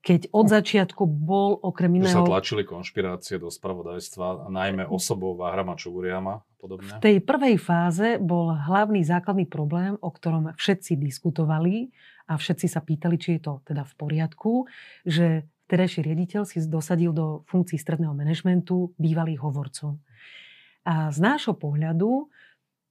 keď 0.00 0.32
od 0.32 0.48
začiatku 0.48 1.04
bol 1.04 1.60
okrem 1.60 2.00
iného... 2.00 2.08
Že 2.08 2.24
sa 2.24 2.32
tlačili 2.32 2.62
konšpirácie 2.64 3.36
do 3.36 3.52
spravodajstva, 3.52 4.48
najmä 4.48 4.88
osobou 4.88 5.36
Váhrama 5.36 5.76
Čuguriama 5.76 6.40
a 6.40 6.56
podobne. 6.56 6.96
V 6.96 7.04
tej 7.04 7.16
prvej 7.20 7.60
fáze 7.60 8.16
bol 8.16 8.56
hlavný 8.56 9.04
základný 9.04 9.44
problém, 9.44 10.00
o 10.00 10.08
ktorom 10.08 10.56
všetci 10.56 10.96
diskutovali 10.96 11.92
a 12.30 12.38
všetci 12.38 12.66
sa 12.70 12.78
pýtali, 12.78 13.18
či 13.18 13.36
je 13.36 13.50
to 13.50 13.52
teda 13.66 13.82
v 13.82 13.94
poriadku, 13.98 14.70
že 15.02 15.50
terajší 15.66 16.06
riaditeľ 16.06 16.46
si 16.46 16.62
dosadil 16.70 17.10
do 17.10 17.42
funkcií 17.50 17.74
stredného 17.74 18.14
manažmentu 18.14 18.94
bývalých 18.94 19.42
hovorcov. 19.42 19.98
A 20.86 21.10
z 21.10 21.18
nášho 21.18 21.58
pohľadu 21.58 22.30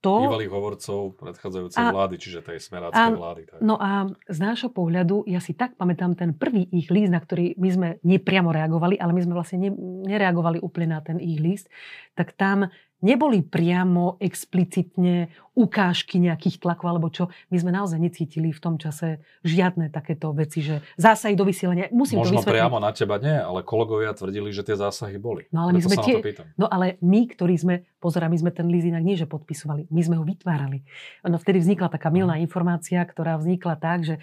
to... 0.00 0.12
Bývalých 0.16 0.52
hovorcov 0.52 1.12
predchádzajúcej 1.20 1.76
a, 1.76 1.92
vlády, 1.92 2.16
čiže 2.16 2.40
tej 2.40 2.56
smeráckej 2.56 3.20
vlády. 3.20 3.42
Tak. 3.52 3.58
No 3.60 3.76
a 3.76 4.08
z 4.08 4.38
nášho 4.40 4.72
pohľadu, 4.72 5.28
ja 5.28 5.44
si 5.44 5.52
tak 5.52 5.76
pamätám 5.76 6.16
ten 6.16 6.32
prvý 6.32 6.64
ich 6.72 6.88
list, 6.88 7.12
na 7.12 7.20
ktorý 7.20 7.52
my 7.60 7.68
sme 7.68 7.88
nepriamo 8.00 8.48
reagovali, 8.48 8.96
ale 8.96 9.12
my 9.12 9.20
sme 9.28 9.36
vlastne 9.36 9.60
ne, 9.60 9.70
nereagovali 10.08 10.64
úplne 10.64 10.96
na 10.96 11.00
ten 11.04 11.20
ich 11.20 11.36
list, 11.36 11.68
tak 12.16 12.32
tam 12.32 12.72
neboli 13.00 13.40
priamo 13.40 14.16
explicitne 14.18 15.28
ukážky 15.52 16.16
nejakých 16.16 16.56
tlakov 16.58 16.86
alebo 16.86 17.08
čo. 17.08 17.28
My 17.48 17.56
sme 17.56 17.68
naozaj 17.70 17.96
necítili 17.96 18.48
v 18.48 18.58
tom 18.58 18.76
čase 18.76 19.08
žiadne 19.40 19.88
takéto 19.88 20.30
veci, 20.30 20.60
že 20.60 20.80
zásahy 20.94 21.32
do 21.32 21.42
vysielania. 21.42 21.88
Musím 21.90 22.20
Možno 22.20 22.38
to 22.38 22.44
vysvetliť. 22.44 22.54
priamo 22.54 22.78
na 22.78 22.90
teba 22.90 23.16
nie, 23.16 23.34
ale 23.34 23.60
kolegovia 23.62 24.12
tvrdili, 24.12 24.48
že 24.48 24.62
tie 24.62 24.74
zásahy 24.74 25.16
boli. 25.16 25.44
No 25.50 25.64
ale 25.64 25.74
my 25.74 25.82
sme 25.82 25.96
tie, 25.98 26.16
no 26.54 26.64
ale 26.64 26.96
my, 27.00 27.20
ktorí 27.26 27.54
sme, 27.54 27.74
pozera, 27.96 28.26
my 28.26 28.36
sme 28.36 28.50
ten 28.50 28.66
list 28.66 28.86
inak 28.86 29.02
nie, 29.02 29.14
že 29.14 29.26
podpisovali, 29.26 29.88
my 29.88 30.00
sme 30.00 30.16
ho 30.16 30.24
vytvárali. 30.24 30.80
No 31.22 31.36
vtedy 31.36 31.58
vznikla 31.58 31.88
taká 31.88 32.08
milná 32.08 32.36
Mhm. 32.36 32.42
informácia, 32.42 33.00
ktorá 33.00 33.36
vznikla 33.36 33.74
tak, 33.76 34.04
že 34.04 34.16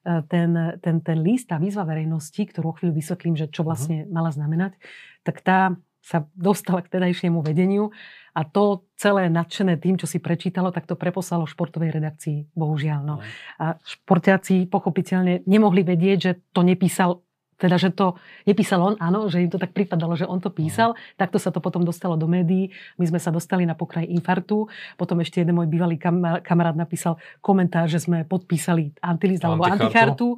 e, 0.00 0.22
ten, 0.24 0.54
ten, 0.78 1.00
ten 1.00 1.18
list, 1.18 1.48
tá 1.48 1.56
výzva 1.56 1.82
verejnosti, 1.82 2.38
ktorú 2.40 2.70
o 2.70 2.74
chvíľu 2.74 2.94
vysvetlím, 2.94 3.34
že 3.34 3.46
čo 3.46 3.60
vlastne 3.60 4.02
Mhm. 4.02 4.08
mala 4.08 4.30
znamenať, 4.30 4.72
tak 5.20 5.42
tá 5.42 5.74
sa 6.02 6.24
dostala 6.32 6.80
k 6.80 6.98
tedajšiemu 6.98 7.42
vedeniu 7.44 7.90
a 8.32 8.46
to 8.46 8.86
celé 8.94 9.26
nadšené 9.26 9.82
tým, 9.82 9.98
čo 9.98 10.06
si 10.06 10.22
prečítalo, 10.22 10.70
tak 10.70 10.86
to 10.86 10.94
preposlalo 10.94 11.44
športovej 11.44 11.90
redakcii, 11.90 12.54
bohužiaľ. 12.54 13.00
No. 13.02 13.16
Mhm. 13.18 13.28
A 13.58 13.66
športiaci 13.82 14.70
pochopiteľne 14.70 15.42
nemohli 15.44 15.82
vedieť, 15.82 16.18
že 16.18 16.32
to 16.54 16.62
nepísal 16.62 17.26
teda, 17.58 17.74
že 17.74 17.90
to 17.90 18.14
nepísal 18.46 18.78
on, 18.78 18.94
áno, 19.02 19.26
že 19.26 19.42
im 19.42 19.50
to 19.50 19.58
tak 19.58 19.74
pripadalo, 19.74 20.14
že 20.14 20.30
on 20.30 20.38
to 20.38 20.46
písal, 20.46 20.94
takto 21.18 21.42
sa 21.42 21.50
to 21.50 21.58
potom 21.58 21.82
dostalo 21.82 22.14
do 22.14 22.30
médií, 22.30 22.70
my 23.02 23.04
sme 23.10 23.18
sa 23.18 23.34
dostali 23.34 23.66
na 23.66 23.74
pokraj 23.74 24.06
infartu, 24.06 24.70
potom 24.94 25.18
ešte 25.18 25.42
jeden 25.42 25.58
môj 25.58 25.66
bývalý 25.66 25.98
kam- 25.98 26.38
kamarát 26.46 26.78
napísal 26.78 27.18
komentár, 27.42 27.90
že 27.90 27.98
sme 27.98 28.22
podpísali 28.22 28.94
antilist 29.02 29.42
alebo 29.42 29.66
Antichartu. 29.66 29.84
antichartu. 29.90 30.28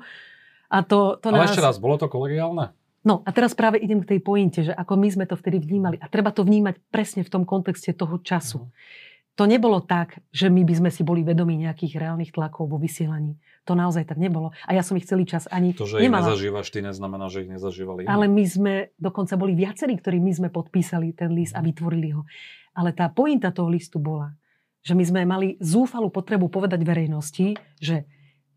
A 0.73 0.79
to, 0.81 1.21
to 1.21 1.29
Ale 1.29 1.45
nás... 1.45 1.53
ešte 1.53 1.61
raz, 1.61 1.77
bolo 1.77 2.01
to 2.01 2.09
kolegiálne? 2.09 2.73
No 3.01 3.25
a 3.25 3.33
teraz 3.33 3.57
práve 3.57 3.81
idem 3.81 4.05
k 4.05 4.17
tej 4.17 4.21
pointe, 4.21 4.61
že 4.61 4.77
ako 4.77 4.93
my 5.01 5.09
sme 5.09 5.25
to 5.25 5.37
vtedy 5.37 5.57
vnímali. 5.57 5.97
A 5.97 6.07
treba 6.13 6.33
to 6.37 6.45
vnímať 6.45 6.77
presne 6.93 7.25
v 7.25 7.33
tom 7.33 7.49
kontexte 7.49 7.97
toho 7.97 8.21
času. 8.21 8.69
Mhm. 8.69 9.09
To 9.39 9.49
nebolo 9.49 9.81
tak, 9.81 10.21
že 10.37 10.53
my 10.53 10.69
by 10.69 10.75
sme 10.77 10.91
si 10.93 11.01
boli 11.01 11.25
vedomi 11.25 11.57
nejakých 11.65 11.97
reálnych 11.97 12.35
tlakov 12.35 12.69
vo 12.69 12.77
vysielaní. 12.77 13.41
To 13.65 13.73
naozaj 13.73 14.05
tak 14.05 14.21
nebolo. 14.21 14.53
A 14.69 14.77
ja 14.77 14.85
som 14.85 15.01
ich 15.01 15.09
celý 15.09 15.25
čas 15.25 15.49
ani 15.49 15.73
To, 15.73 15.89
že 15.89 15.97
ich 15.97 16.13
nemala. 16.13 16.29
nezažívaš, 16.29 16.69
ty 16.69 16.85
neznamená, 16.85 17.33
že 17.33 17.47
ich 17.47 17.51
nezažívali. 17.53 18.05
Ale 18.05 18.29
my 18.29 18.45
sme, 18.45 18.75
dokonca 19.01 19.41
boli 19.41 19.57
viacerí, 19.57 19.97
ktorí 19.97 20.21
my 20.21 20.33
sme 20.35 20.49
podpísali 20.53 21.17
ten 21.17 21.33
list 21.33 21.57
a 21.57 21.65
vytvorili 21.65 22.13
ho. 22.13 22.29
Ale 22.77 22.93
tá 22.93 23.09
pointa 23.09 23.49
toho 23.49 23.73
listu 23.73 23.97
bola, 23.97 24.37
že 24.85 24.93
my 24.93 25.05
sme 25.09 25.21
mali 25.25 25.57
zúfalú 25.57 26.13
potrebu 26.13 26.53
povedať 26.53 26.85
verejnosti, 26.85 27.57
že 27.81 28.05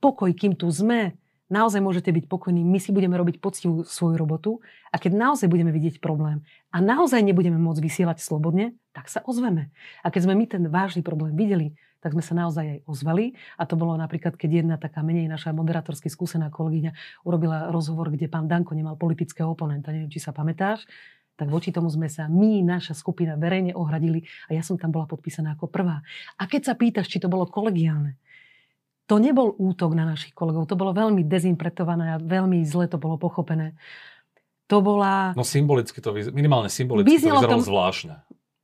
pokoj, 0.04 0.36
kým 0.36 0.60
tu 0.60 0.68
sme, 0.68 1.16
naozaj 1.52 1.84
môžete 1.84 2.12
byť 2.12 2.26
pokojní, 2.32 2.64
my 2.64 2.80
si 2.80 2.96
budeme 2.96 3.16
robiť 3.16 3.40
poctivú 3.44 3.84
svoju 3.84 4.16
robotu 4.16 4.52
a 4.92 5.00
keď 5.00 5.12
naozaj 5.16 5.48
budeme 5.52 5.72
vidieť 5.74 6.00
problém 6.00 6.44
a 6.72 6.78
naozaj 6.80 7.24
nebudeme 7.24 7.60
môcť 7.60 7.82
vysielať 7.84 8.24
slobodne, 8.24 8.76
tak 8.96 9.10
sa 9.10 9.20
ozveme. 9.26 9.74
A 10.06 10.14
keď 10.14 10.30
sme 10.30 10.34
my 10.38 10.46
ten 10.46 10.64
vážny 10.70 11.02
problém 11.02 11.34
videli, 11.36 11.76
tak 12.04 12.12
sme 12.12 12.24
sa 12.24 12.36
naozaj 12.36 12.66
aj 12.68 12.80
ozvali. 12.84 13.32
A 13.56 13.64
to 13.64 13.80
bolo 13.80 13.96
napríklad, 13.96 14.36
keď 14.36 14.60
jedna 14.60 14.76
taká 14.76 15.00
menej 15.00 15.32
naša 15.32 15.56
moderátorsky 15.56 16.12
skúsená 16.12 16.52
kolegyňa 16.52 17.24
urobila 17.24 17.72
rozhovor, 17.72 18.12
kde 18.12 18.28
pán 18.28 18.52
Danko 18.52 18.76
nemal 18.76 19.00
politického 19.00 19.48
oponenta, 19.48 19.96
neviem, 19.96 20.12
či 20.12 20.20
sa 20.20 20.36
pamätáš, 20.36 20.84
tak 21.34 21.50
voči 21.50 21.74
tomu 21.74 21.90
sme 21.90 22.12
sa 22.12 22.30
my, 22.30 22.62
naša 22.62 22.94
skupina, 22.94 23.40
verejne 23.40 23.74
ohradili 23.74 24.28
a 24.52 24.54
ja 24.54 24.62
som 24.62 24.78
tam 24.78 24.94
bola 24.94 25.10
podpísaná 25.10 25.58
ako 25.58 25.72
prvá. 25.72 26.06
A 26.38 26.44
keď 26.46 26.62
sa 26.70 26.74
pýtaš, 26.78 27.10
či 27.10 27.18
to 27.18 27.32
bolo 27.32 27.50
kolegiálne, 27.50 28.20
to 29.06 29.16
nebol 29.18 29.52
útok 29.54 29.92
na 29.92 30.06
našich 30.06 30.32
kolegov, 30.32 30.64
to 30.64 30.74
bolo 30.74 30.92
veľmi 30.92 31.22
dezimpretované 31.22 32.06
a 32.10 32.18
veľmi 32.18 32.64
zle 32.64 32.86
to 32.86 32.96
bolo 32.96 33.16
pochopené. 33.16 33.76
To 34.66 34.80
bola... 34.80 35.36
No 35.36 35.44
symbolicky 35.44 36.00
to, 36.00 36.10
vyz- 36.10 36.32
minimálne 36.32 36.68
symbolicky 36.68 37.10
Vyznelo 37.10 37.40
to 37.40 37.46
vyzeralo 37.46 37.60
to- 37.60 37.68
zvláštne. 37.68 38.16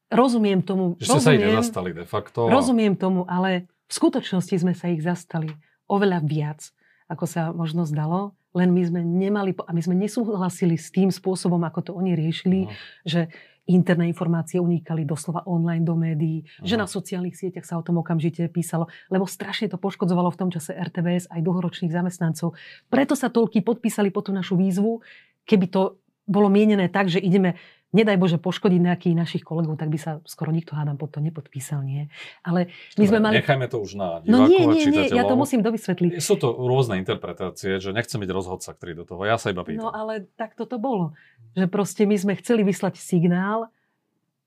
Rozumiem 0.09 0.59
tomu. 0.61 0.95
Že 0.95 1.05
ste 1.05 1.19
sa 1.19 1.29
ich 1.29 1.37
rozumiem, 1.37 1.49
nezastali 1.53 1.89
de 1.91 2.01
facto. 2.03 2.39
Rozumiem 2.47 2.93
tomu, 2.95 3.27
ale 3.27 3.49
v 3.85 3.93
skutočnosti 3.93 4.55
sme 4.57 4.73
sa 4.73 4.87
ich 4.87 4.99
zastali 4.99 5.53
oveľa 5.85 6.23
viac, 6.23 6.71
ako 7.05 7.25
sa 7.25 7.41
možno 7.51 7.83
zdalo, 7.83 8.33
len 8.51 8.69
my 8.69 8.81
sme 8.81 9.01
nemali, 9.01 9.53
a 9.59 9.69
my 9.69 9.77
sme 9.79 9.93
nesúhlasili 9.95 10.73
s 10.73 10.89
tým 10.89 11.09
spôsobom, 11.09 11.61
ako 11.61 11.79
to 11.83 11.91
oni 11.93 12.15
riešili, 12.15 12.65
Mhm. 12.65 12.73
že 13.03 13.21
interné 13.69 14.09
informácie 14.09 14.57
unikali 14.57 15.05
doslova 15.05 15.45
online 15.45 15.85
do 15.85 15.93
médií, 15.93 16.41
že 16.65 16.73
Aha. 16.73 16.83
na 16.83 16.87
sociálnych 16.89 17.37
sieťach 17.37 17.63
sa 17.63 17.77
o 17.77 17.85
tom 17.85 18.01
okamžite 18.01 18.49
písalo, 18.49 18.89
lebo 19.13 19.29
strašne 19.29 19.69
to 19.69 19.77
poškodzovalo 19.77 20.33
v 20.33 20.39
tom 20.41 20.49
čase 20.49 20.73
RTVS 20.73 21.29
aj 21.29 21.45
dlhoročných 21.45 21.93
zamestnancov. 21.93 22.57
Preto 22.89 23.13
sa 23.13 23.29
toľky 23.29 23.61
podpísali 23.61 24.09
po 24.09 24.25
tú 24.25 24.33
našu 24.33 24.57
výzvu, 24.57 25.05
keby 25.45 25.69
to 25.69 26.01
bolo 26.29 26.49
mienené 26.49 26.89
tak, 26.89 27.09
že 27.09 27.17
ideme 27.21 27.57
nedaj 27.89 28.17
Bože 28.21 28.37
poškodiť 28.37 28.79
nejakých 28.79 29.15
našich 29.17 29.43
kolegov, 29.43 29.77
tak 29.77 29.89
by 29.89 29.97
sa 29.97 30.11
skoro 30.25 30.53
nikto 30.53 30.77
hádam 30.77 30.95
pod 30.95 31.09
to 31.13 31.19
nepodpísal, 31.19 31.81
nie. 31.81 32.07
Ale 32.45 32.69
my 32.95 33.05
sme 33.05 33.19
mali... 33.19 33.33
Nechajme 33.41 33.65
to 33.65 33.77
už 33.81 33.97
na 33.97 34.21
divákov 34.21 34.29
No 34.29 34.37
nie, 34.45 34.63
nie, 34.69 34.83
nie, 34.89 35.05
ja 35.09 35.25
to 35.25 35.33
musím 35.33 35.65
dovysvetliť. 35.65 36.21
Sú 36.21 36.37
to 36.37 36.53
rôzne 36.53 37.01
interpretácie, 37.01 37.81
že 37.81 37.89
nechcem 37.89 38.21
byť 38.21 38.29
rozhodca, 38.29 38.69
ktorý 38.77 38.93
do 39.01 39.05
toho. 39.09 39.21
Ja 39.25 39.41
sa 39.41 39.49
iba 39.49 39.65
pýtam. 39.65 39.89
No 39.89 39.91
ale 39.93 40.29
tak 40.37 40.53
toto 40.53 40.77
bolo. 40.77 41.17
Že 41.57 41.65
proste 41.69 42.05
my 42.05 42.15
sme 42.17 42.33
chceli 42.37 42.61
vyslať 42.61 43.01
signál, 43.01 43.73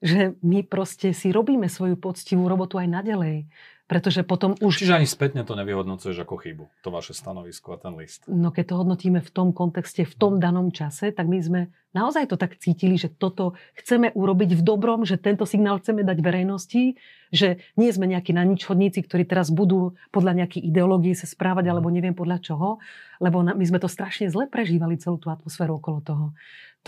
že 0.03 0.35
my 0.43 0.67
proste 0.67 1.15
si 1.15 1.31
robíme 1.31 1.71
svoju 1.71 1.95
poctivú 1.99 2.47
robotu 2.51 2.79
aj 2.79 2.91
naďalej. 2.91 3.47
Pretože 3.91 4.25
potom 4.25 4.57
už... 4.63 4.79
Čiže 4.79 5.03
ani 5.03 5.09
spätne 5.11 5.43
to 5.45 5.53
nevyhodnocuješ 5.59 6.25
ako 6.25 6.41
chybu, 6.41 6.65
to 6.81 6.89
vaše 6.89 7.13
stanovisko 7.13 7.77
a 7.77 7.79
ten 7.83 7.93
list. 7.99 8.25
No 8.31 8.55
keď 8.55 8.73
to 8.73 8.75
hodnotíme 8.81 9.21
v 9.21 9.31
tom 9.35 9.53
kontexte, 9.53 10.07
v 10.07 10.15
tom 10.17 10.39
danom 10.39 10.73
čase, 10.73 11.13
tak 11.13 11.29
my 11.29 11.39
sme 11.43 11.61
naozaj 11.93 12.31
to 12.33 12.41
tak 12.41 12.57
cítili, 12.57 12.97
že 12.97 13.13
toto 13.13 13.53
chceme 13.77 14.15
urobiť 14.17 14.57
v 14.57 14.63
dobrom, 14.65 15.05
že 15.05 15.21
tento 15.21 15.45
signál 15.45 15.83
chceme 15.83 16.07
dať 16.07 16.19
verejnosti, 16.25 16.97
že 17.33 17.61
nie 17.77 17.91
sme 17.93 18.09
nejakí 18.09 18.33
na 18.33 18.49
nič 18.49 18.65
chodníci, 18.65 19.05
ktorí 19.05 19.29
teraz 19.29 19.53
budú 19.53 19.97
podľa 20.09 20.45
nejakej 20.45 20.63
ideológie 20.65 21.13
sa 21.13 21.29
správať, 21.29 21.69
alebo 21.69 21.93
neviem 21.93 22.17
podľa 22.17 22.41
čoho, 22.41 22.81
lebo 23.21 23.45
my 23.45 23.65
sme 23.65 23.79
to 23.81 23.93
strašne 23.93 24.33
zle 24.33 24.49
prežívali, 24.49 24.97
celú 24.97 25.21
tú 25.21 25.29
atmosféru 25.29 25.77
okolo 25.77 26.01
toho. 26.01 26.27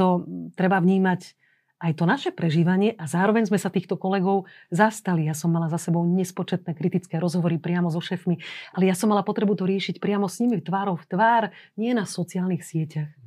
To 0.01 0.25
mm, 0.25 0.57
treba 0.57 0.81
vnímať 0.81 1.37
aj 1.85 1.93
to 2.01 2.05
naše 2.09 2.31
prežívanie 2.33 2.97
a 2.97 3.05
zároveň 3.05 3.45
sme 3.45 3.61
sa 3.61 3.69
týchto 3.69 4.01
kolegov 4.01 4.49
zastali. 4.73 5.29
Ja 5.29 5.37
som 5.37 5.53
mala 5.53 5.69
za 5.69 5.77
sebou 5.77 6.01
nespočetné 6.09 6.73
kritické 6.73 7.21
rozhovory 7.21 7.61
priamo 7.61 7.93
so 7.93 8.01
šefmi, 8.01 8.41
ale 8.73 8.89
ja 8.89 8.97
som 8.97 9.13
mala 9.13 9.21
potrebu 9.21 9.53
to 9.53 9.69
riešiť 9.69 10.01
priamo 10.01 10.25
s 10.25 10.41
nimi 10.41 10.65
tvárou 10.65 10.97
v 10.97 11.05
tvár, 11.05 11.43
nie 11.77 11.93
na 11.93 12.09
sociálnych 12.09 12.65
sieťach. 12.65 13.24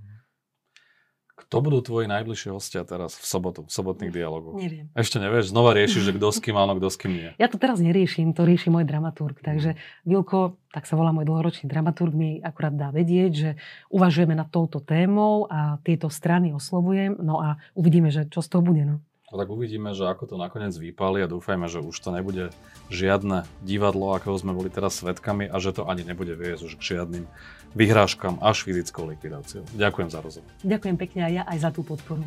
Kto 1.37 1.61
budú 1.61 1.85
tvoji 1.85 2.09
najbližšie 2.09 2.49
hostia 2.49 2.81
teraz 2.81 3.13
v 3.13 3.25
sobotu, 3.29 3.61
v 3.61 3.69
sobotných 3.69 4.09
dialogoch? 4.09 4.57
Neviem. 4.57 4.89
Ešte 4.97 5.21
nevieš, 5.21 5.53
znova 5.53 5.77
riešiš, 5.77 6.09
že 6.09 6.15
kto 6.17 6.33
s 6.33 6.41
kým 6.41 6.57
áno, 6.57 6.73
kto 6.73 6.89
s 6.89 6.97
kým 6.97 7.13
nie. 7.13 7.29
Ja 7.37 7.45
to 7.45 7.61
teraz 7.61 7.77
neriešim, 7.77 8.33
to 8.33 8.41
rieši 8.41 8.73
môj 8.73 8.89
dramaturg. 8.89 9.37
Takže 9.45 9.77
Vilko, 10.01 10.57
tak 10.73 10.89
sa 10.89 10.97
volá 10.97 11.13
môj 11.13 11.29
dlhoročný 11.29 11.69
dramaturg, 11.69 12.09
mi 12.17 12.41
akurát 12.41 12.73
dá 12.73 12.89
vedieť, 12.89 13.31
že 13.37 13.49
uvažujeme 13.93 14.33
nad 14.33 14.49
touto 14.49 14.81
témou 14.81 15.45
a 15.45 15.77
tieto 15.85 16.09
strany 16.09 16.57
oslovujem. 16.57 17.21
No 17.21 17.37
a 17.37 17.61
uvidíme, 17.77 18.09
že 18.09 18.25
čo 18.25 18.41
z 18.41 18.57
toho 18.57 18.65
bude. 18.65 18.81
No. 18.81 18.95
No 19.27 19.43
tak 19.43 19.51
uvidíme, 19.51 19.91
že 19.91 20.07
ako 20.07 20.23
to 20.23 20.35
nakoniec 20.39 20.71
vypáli 20.71 21.19
a 21.19 21.27
dúfajme, 21.27 21.67
že 21.67 21.83
už 21.83 21.99
to 21.99 22.15
nebude 22.15 22.47
žiadne 22.87 23.43
divadlo, 23.59 24.15
akého 24.15 24.39
sme 24.39 24.55
boli 24.55 24.71
teraz 24.71 25.03
svetkami 25.03 25.51
a 25.51 25.59
že 25.59 25.75
to 25.75 25.83
ani 25.83 26.07
nebude 26.07 26.31
viesť 26.31 26.63
už 26.63 26.73
k 26.79 26.95
žiadnym 26.95 27.27
vyhrážkam 27.75 28.39
až 28.39 28.63
fyzickou 28.63 29.03
likvidáciou. 29.11 29.67
Ďakujem 29.75 30.09
za 30.15 30.23
rozhovor. 30.23 30.47
Ďakujem 30.63 30.95
pekne 30.95 31.21
aj 31.27 31.33
ja 31.35 31.43
aj 31.43 31.57
za 31.59 31.69
tú 31.75 31.83
podporu. 31.83 32.23